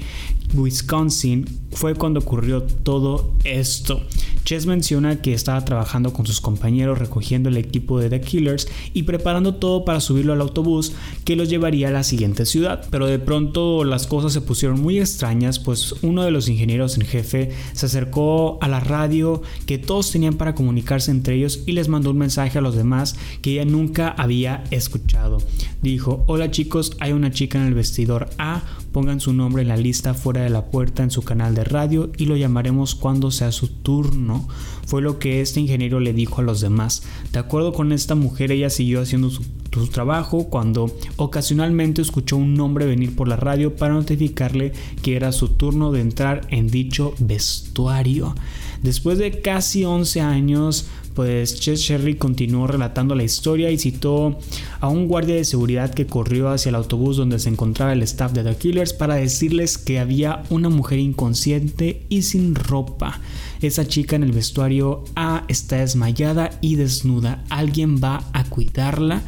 Wisconsin, 0.54 1.46
fue 1.72 1.96
cuando 1.96 2.20
ocurrió 2.20 2.64
todo 2.64 3.34
esto. 3.44 4.02
Chess 4.50 4.66
menciona 4.66 5.22
que 5.22 5.36
estaba 5.36 5.64
trabajando 5.64 6.12
con 6.12 6.26
sus 6.26 6.42
compañeros 6.42 6.98
recogiendo 6.98 7.50
el 7.50 7.58
equipo 7.58 8.00
de 8.00 8.10
The 8.10 8.20
Killers 8.20 8.68
y 8.96 9.04
preparando 9.04 9.54
todo 9.54 9.86
para 9.86 10.00
subirlo 10.00 10.34
al 10.34 10.42
autobús 10.42 10.94
que 11.24 11.36
los 11.36 11.50
llevaría 11.50 11.90
a 11.90 11.92
la 11.92 12.02
siguiente 12.02 12.48
ciudad. 12.48 12.84
Pero 12.90 13.06
de 13.06 13.20
pronto 13.20 13.84
las 13.84 14.08
cosas 14.08 14.34
se 14.34 14.42
pusieron 14.42 14.82
muy 14.82 14.98
extrañas, 14.98 15.60
pues 15.60 15.94
uno 16.02 16.24
de 16.24 16.32
los 16.32 16.50
ingenieros 16.50 16.98
en 16.98 17.06
jefe 17.06 17.52
se 17.74 17.86
acercó 17.86 18.58
a 18.60 18.68
la 18.68 18.80
radio 18.80 19.44
que 19.68 19.78
todos 19.78 20.10
tenían 20.10 20.34
para 20.34 20.56
comunicarse 20.56 21.12
entre 21.12 21.36
ellos 21.36 21.62
y 21.68 21.74
les 21.74 21.88
mandó 21.88 22.10
un 22.10 22.18
mensaje 22.18 22.58
a 22.58 22.62
los 22.62 22.76
demás 22.76 23.18
que 23.44 23.52
ella 23.52 23.66
nunca 23.66 24.10
había 24.10 24.64
escuchado. 24.72 25.38
Dijo, 25.84 26.24
hola 26.26 26.50
chicos, 26.50 26.98
hay 27.00 27.12
una 27.12 27.30
chica 27.30 27.60
en 27.60 27.68
el 27.68 27.76
vestidor 27.76 28.32
A, 28.40 28.64
pongan 28.92 29.20
su 29.20 29.34
nombre 29.34 29.62
en 29.62 29.68
la 29.70 29.78
lista 29.78 30.14
fuera 30.14 30.42
de 30.42 30.50
la 30.50 30.66
puerta 30.66 31.04
en 31.04 31.12
su 31.12 31.22
canal 31.22 31.56
de 31.56 31.64
radio 31.64 32.12
y 32.18 32.26
lo 32.26 32.36
llamaremos 32.36 32.96
cuando 32.96 33.32
sea 33.32 33.52
su 33.52 33.68
turno. 33.68 34.48
Fue 34.86 35.02
lo 35.02 35.20
que 35.20 35.42
este 35.42 35.60
ingeniero 35.60 36.00
le 36.00 36.14
dijo 36.14 36.42
a 36.42 36.44
los 36.44 36.62
demás. 36.62 37.04
De 37.32 37.40
acuerdo 37.40 37.74
con 37.74 37.92
esta 37.92 38.16
mujer, 38.16 38.52
ella 38.52 38.70
siguió 38.70 39.02
haciendo 39.02 39.30
su, 39.30 39.44
trabajo 39.92 40.50
cuando 40.50 40.92
ocasionalmente 41.16 42.02
escuchó 42.02 42.38
un 42.38 42.56
nombre 42.56 42.86
venir 42.86 43.16
por 43.16 43.28
la 43.28 43.36
radio 43.36 43.76
para 43.76 43.94
notificarle 43.94 44.74
que 45.02 45.16
era 45.16 45.32
su 45.32 45.50
turno 45.50 45.92
de 45.92 46.02
entrar 46.02 46.42
en 46.50 46.70
dicho 46.70 47.14
vestuario. 47.20 48.36
Después 48.82 49.18
de 49.18 49.42
casi 49.42 49.86
11 49.86 50.22
años, 50.22 50.88
pues 51.14 51.60
Chess 51.60 51.82
Sherry 51.82 52.16
continuó 52.16 52.68
relatando 52.68 53.16
la 53.16 53.24
historia 53.24 53.72
y 53.72 53.78
citó 53.78 54.38
a 54.80 54.88
un 54.90 55.08
guardia 55.08 55.36
de 55.36 55.46
seguridad 55.46 55.94
que 55.94 56.06
corrió 56.06 56.50
hacia 56.50 56.70
el 56.70 56.76
autobús 56.76 57.18
donde 57.18 57.40
se 57.40 57.50
encontraba 57.50 57.94
el 57.94 58.04
staff 58.04 58.32
de 58.32 58.44
The 58.44 58.56
Killers 58.56 58.94
para 58.94 59.16
decirles 59.16 59.78
que 59.78 60.00
había 60.00 60.44
una 60.50 60.70
mujer 60.70 61.00
inconsciente 61.00 62.04
y 62.10 62.24
sin 62.24 62.56
ropa. 62.56 63.20
Esa 63.62 63.88
chica 63.88 64.16
en 64.16 64.24
el 64.24 64.32
vestuario 64.32 65.04
A 65.16 65.44
está 65.50 65.78
desmayada 65.78 66.52
y 66.62 66.76
desnuda. 66.76 67.44
¿Alguien 67.50 68.00
va 68.02 68.24
a 68.32 68.46
cuidarla? 68.46 69.22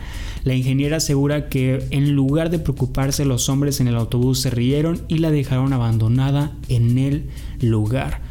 La 0.43 0.55
ingeniera 0.55 0.97
asegura 0.97 1.49
que 1.49 1.85
en 1.91 2.13
lugar 2.13 2.49
de 2.49 2.59
preocuparse 2.59 3.25
los 3.25 3.49
hombres 3.49 3.79
en 3.79 3.87
el 3.87 3.95
autobús 3.95 4.39
se 4.39 4.49
rieron 4.49 5.01
y 5.07 5.19
la 5.19 5.29
dejaron 5.29 5.73
abandonada 5.73 6.53
en 6.67 6.97
el 6.97 7.29
lugar. 7.59 8.21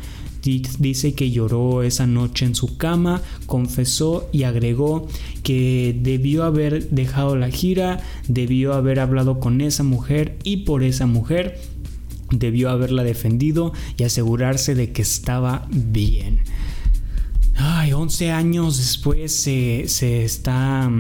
Dice 0.43 1.15
que 1.15 1.31
lloró 1.31 1.83
esa 1.83 2.07
noche 2.07 2.47
en 2.47 2.55
su 2.55 2.77
cama, 2.77 3.23
confesó 3.47 4.29
y 4.33 4.45
agregó 4.45 5.07
que 5.43 5.99
debió 6.01 6.45
haber 6.45 6.89
dejado 6.91 7.37
la 7.37 7.51
gira, 7.51 8.01
debió 8.27 8.73
haber 8.73 9.01
hablado 9.01 9.39
con 9.39 9.61
esa 9.61 9.83
mujer 9.83 10.39
y 10.43 10.59
por 10.59 10.83
esa 10.83 11.07
mujer 11.07 11.59
debió 12.31 12.71
haberla 12.71 13.03
defendido 13.03 13.73
y 13.97 14.05
asegurarse 14.05 14.75
de 14.75 14.93
que 14.93 15.03
estaba 15.03 15.67
bien. 15.71 16.41
Ay, 17.57 17.93
11 17.93 18.31
años 18.31 18.79
después 18.79 19.33
se, 19.33 19.85
se 19.89 20.25
está 20.25 20.91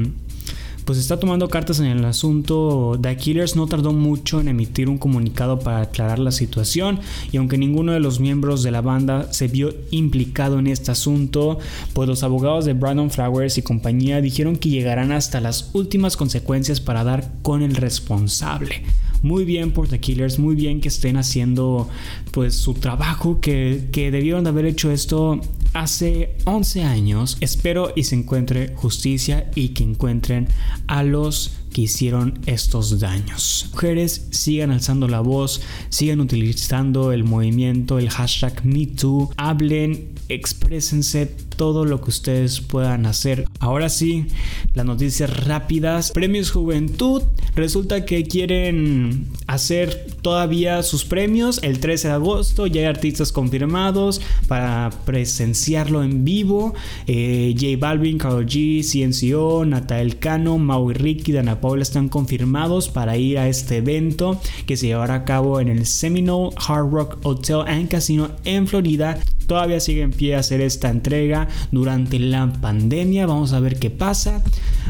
pues 0.91 0.99
está 0.99 1.21
tomando 1.21 1.49
cartas 1.49 1.79
en 1.79 1.87
el 1.87 2.05
asunto. 2.05 2.99
The 3.01 3.17
Killers 3.17 3.55
no 3.55 3.69
tardó 3.69 3.93
mucho 3.93 4.41
en 4.41 4.49
emitir 4.49 4.89
un 4.89 4.99
comunicado 4.99 5.61
para 5.61 5.83
aclarar 5.83 6.19
la 6.19 6.33
situación 6.33 6.99
y 7.31 7.37
aunque 7.37 7.59
ninguno 7.59 7.93
de 7.93 8.01
los 8.01 8.19
miembros 8.19 8.65
de 8.65 8.73
la 8.73 8.81
banda 8.81 9.33
se 9.33 9.47
vio 9.47 9.73
implicado 9.93 10.59
en 10.59 10.67
este 10.67 10.91
asunto, 10.91 11.61
pues 11.93 12.09
los 12.09 12.25
abogados 12.25 12.65
de 12.65 12.73
Brandon 12.73 13.09
Flowers 13.09 13.57
y 13.57 13.63
compañía 13.63 14.21
dijeron 14.21 14.57
que 14.57 14.69
llegarán 14.69 15.13
hasta 15.13 15.41
las 15.41 15.71
últimas 15.75 16.17
consecuencias 16.17 16.81
para 16.81 17.05
dar 17.05 17.35
con 17.43 17.63
el 17.63 17.77
responsable. 17.77 18.83
Muy 19.23 19.45
bien 19.45 19.71
por 19.71 19.87
The 19.87 20.01
Killers, 20.01 20.41
muy 20.41 20.57
bien 20.57 20.81
que 20.81 20.89
estén 20.89 21.19
haciendo 21.19 21.89
pues 22.33 22.57
su 22.57 22.75
trabajo, 22.75 23.39
que, 23.41 23.91
que 23.93 24.11
debieron 24.11 24.43
de 24.43 24.51
haber 24.51 24.65
hecho 24.65 24.91
esto 24.91 25.41
hace 25.75 26.37
11 26.45 26.83
años. 26.85 27.37
Espero 27.41 27.93
y 27.95 28.05
se 28.05 28.17
encuentre 28.17 28.75
justicia 28.75 29.51
y 29.55 29.71
que 29.71 29.85
encuentren 29.85 30.49
a 30.87 31.03
los 31.03 31.60
que 31.73 31.83
hicieron 31.83 32.39
estos 32.47 33.01
daños. 33.01 33.69
Mujeres 33.73 34.29
sigan 34.31 34.71
alzando 34.71 35.09
la 35.09 35.21
voz, 35.21 35.63
sigan 35.89 36.21
utilizando 36.21 37.13
el 37.13 37.25
movimiento, 37.25 37.99
el 37.99 38.11
hashtag 38.11 38.65
MeToo, 38.65 39.31
hablen, 39.37 40.11
exprésense 40.29 41.27
todo 41.61 41.85
lo 41.85 42.01
que 42.01 42.09
ustedes 42.09 42.63
puedan 42.63 43.05
hacer. 43.05 43.45
Ahora 43.59 43.91
sí, 43.91 44.27
las 44.73 44.87
noticias 44.87 45.45
rápidas. 45.45 46.11
Premios 46.13 46.51
Juventud. 46.51 47.23
Resulta 47.55 48.07
que 48.07 48.25
quieren 48.25 49.27
hacer 49.47 50.07
todavía 50.23 50.83
sus 50.83 51.05
premios 51.05 51.61
el 51.63 51.81
13 51.81 52.09
de 52.09 52.15
agosto. 52.15 52.67
Ya 52.67 52.81
hay 52.81 52.87
artistas 52.87 53.33
confirmados 53.33 54.23
para 54.49 54.89
presenciarlo 55.05 56.03
en 56.03 56.25
vivo. 56.25 56.73
Eh, 57.07 57.55
J 57.59 57.77
Balvin, 57.79 58.17
Karol 58.17 58.47
G, 58.47 58.83
CNCO, 58.83 59.67
Natael 59.67 60.19
Cano, 60.19 60.57
Maui 60.57 60.95
Ricky, 60.95 61.33
Dana 61.33 61.60
Paula 61.61 61.83
están 61.83 62.09
confirmados 62.09 62.89
para 62.89 63.17
ir 63.17 63.39
a 63.39 63.49
este 63.49 63.79
evento 63.79 64.41
que 64.67 64.77
se 64.77 64.89
llevará 64.89 65.15
a 65.15 65.25
cabo 65.25 65.61
en 65.61 65.69
el 65.69 65.87
Seminole 65.87 66.55
Hard 66.57 66.91
Rock 66.91 67.19
Hotel 67.23 67.63
and 67.67 67.89
Casino 67.89 68.31
en 68.45 68.67
Florida. 68.67 69.19
Todavía 69.47 69.81
sigue 69.81 70.03
en 70.03 70.13
pie 70.13 70.37
hacer 70.37 70.61
esta 70.61 70.91
entrega 70.91 71.49
durante 71.73 72.19
la 72.19 72.53
pandemia. 72.53 73.27
Vamos 73.27 73.53
a 73.53 73.61
ver 73.61 73.79
qué 73.79 73.91
pasa. 73.91 74.43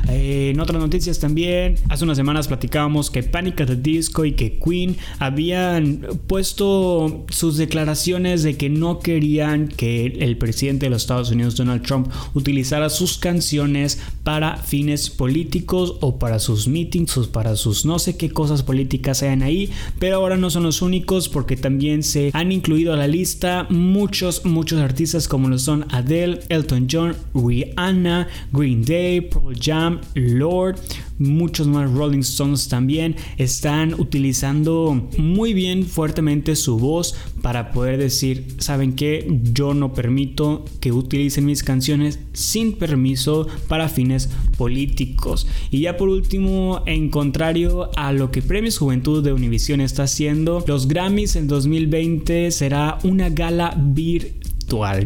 Eh, 0.08 0.50
en 0.52 0.60
otras 0.60 0.80
noticias 0.80 1.18
también, 1.18 1.76
hace 1.88 2.04
unas 2.04 2.16
semanas 2.16 2.48
platicábamos 2.48 3.10
que 3.10 3.22
Panic 3.22 3.60
at 3.60 3.66
the 3.68 3.76
Disco 3.76 4.24
y 4.24 4.32
que 4.32 4.58
Queen 4.58 4.96
habían 5.18 6.06
puesto 6.26 7.24
sus 7.28 7.56
declaraciones 7.56 8.42
de 8.42 8.56
que 8.56 8.68
no 8.68 9.00
querían 9.00 9.68
que 9.68 10.06
el 10.06 10.36
presidente 10.36 10.86
de 10.86 10.90
los 10.90 11.02
Estados 11.02 11.30
Unidos, 11.30 11.56
Donald 11.56 11.82
Trump, 11.82 12.08
utilizara 12.34 12.90
sus 12.90 13.18
canciones 13.18 14.00
para 14.24 14.56
fines 14.56 15.10
políticos 15.10 15.96
o 16.00 16.18
para 16.18 16.38
sus 16.38 16.68
meetings 16.68 17.16
o 17.16 17.30
para 17.30 17.56
sus 17.56 17.84
no 17.84 17.98
sé 17.98 18.16
qué 18.16 18.30
cosas 18.30 18.62
políticas 18.62 19.18
sean 19.18 19.42
ahí. 19.42 19.70
Pero 19.98 20.16
ahora 20.16 20.36
no 20.36 20.50
son 20.50 20.64
los 20.64 20.82
únicos 20.82 21.28
porque 21.28 21.56
también 21.56 22.02
se 22.02 22.30
han 22.32 22.52
incluido 22.52 22.92
a 22.92 22.96
la 22.96 23.06
lista 23.06 23.66
muchos, 23.68 24.44
muchos 24.44 24.80
artistas 24.80 25.28
como 25.28 25.48
lo 25.48 25.58
son 25.58 25.86
Adele, 25.90 26.40
Elton 26.48 26.86
John, 26.90 27.16
Rihanna, 27.34 28.28
Green 28.52 28.84
Day, 28.84 29.20
Pearl 29.20 29.54
Jam, 29.60 29.89
Lord, 30.14 30.76
muchos 31.18 31.66
más 31.66 31.90
Rolling 31.90 32.20
Stones 32.20 32.68
también 32.68 33.16
están 33.36 33.94
utilizando 33.94 35.08
muy 35.18 35.54
bien 35.54 35.84
fuertemente 35.84 36.56
su 36.56 36.78
voz 36.78 37.14
para 37.42 37.72
poder 37.72 37.98
decir, 37.98 38.46
¿saben 38.58 38.94
qué? 38.94 39.40
Yo 39.52 39.74
no 39.74 39.92
permito 39.92 40.64
que 40.80 40.92
utilicen 40.92 41.46
mis 41.46 41.62
canciones 41.62 42.18
sin 42.32 42.74
permiso 42.74 43.48
para 43.68 43.88
fines 43.88 44.30
políticos. 44.56 45.46
Y 45.70 45.80
ya 45.80 45.96
por 45.96 46.08
último, 46.08 46.82
en 46.86 47.10
contrario 47.10 47.90
a 47.96 48.12
lo 48.12 48.30
que 48.30 48.42
Premios 48.42 48.78
Juventud 48.78 49.24
de 49.24 49.32
Univision 49.32 49.80
está 49.80 50.04
haciendo, 50.04 50.64
los 50.66 50.88
Grammys 50.88 51.36
en 51.36 51.48
2020 51.48 52.50
será 52.50 52.98
una 53.04 53.30
gala 53.30 53.74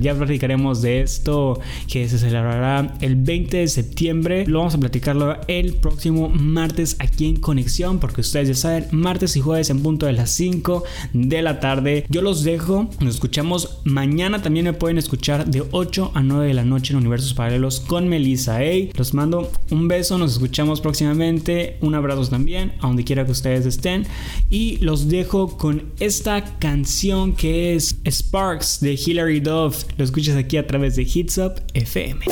ya 0.00 0.14
platicaremos 0.14 0.82
de 0.82 1.00
esto 1.00 1.58
que 1.88 2.06
se 2.08 2.18
celebrará 2.18 2.94
el 3.00 3.16
20 3.16 3.56
de 3.56 3.68
septiembre. 3.68 4.44
Lo 4.46 4.58
vamos 4.58 4.74
a 4.74 4.78
platicarlo 4.78 5.36
el 5.48 5.74
próximo 5.74 6.28
martes 6.28 6.96
aquí 6.98 7.26
en 7.26 7.36
Conexión, 7.36 7.98
porque 7.98 8.20
ustedes 8.20 8.48
ya 8.48 8.54
saben, 8.54 8.86
martes 8.92 9.36
y 9.36 9.40
jueves 9.40 9.70
en 9.70 9.80
punto 9.80 10.06
de 10.06 10.12
las 10.12 10.30
5 10.30 10.84
de 11.14 11.42
la 11.42 11.60
tarde. 11.60 12.04
Yo 12.10 12.20
los 12.20 12.44
dejo, 12.44 12.90
nos 13.00 13.14
escuchamos 13.14 13.80
mañana. 13.84 14.42
También 14.42 14.66
me 14.66 14.74
pueden 14.74 14.98
escuchar 14.98 15.46
de 15.46 15.64
8 15.70 16.12
a 16.14 16.22
9 16.22 16.46
de 16.46 16.54
la 16.54 16.64
noche 16.64 16.92
en 16.92 16.98
Universos 16.98 17.32
Paralelos 17.32 17.80
con 17.80 18.08
Melissa 18.08 18.58
A. 18.58 18.62
Los 18.94 19.14
mando 19.14 19.50
un 19.70 19.88
beso, 19.88 20.18
nos 20.18 20.32
escuchamos 20.32 20.82
próximamente. 20.82 21.78
Un 21.80 21.94
abrazo 21.94 22.26
también, 22.26 22.72
a 22.80 22.88
donde 22.88 23.04
quiera 23.04 23.24
que 23.24 23.32
ustedes 23.32 23.64
estén. 23.64 24.06
Y 24.50 24.76
los 24.78 25.08
dejo 25.08 25.56
con 25.56 25.84
esta 26.00 26.58
canción 26.58 27.34
que 27.34 27.74
es 27.74 27.96
Sparks 28.04 28.80
de 28.80 28.92
Hillary 28.94 29.40
Duff 29.40 29.53
lo 29.54 30.04
escuchas 30.04 30.36
aquí 30.36 30.56
a 30.56 30.66
través 30.66 30.96
de 30.96 31.02
Hits 31.02 31.38
Up 31.38 31.54
FM. 31.74 32.24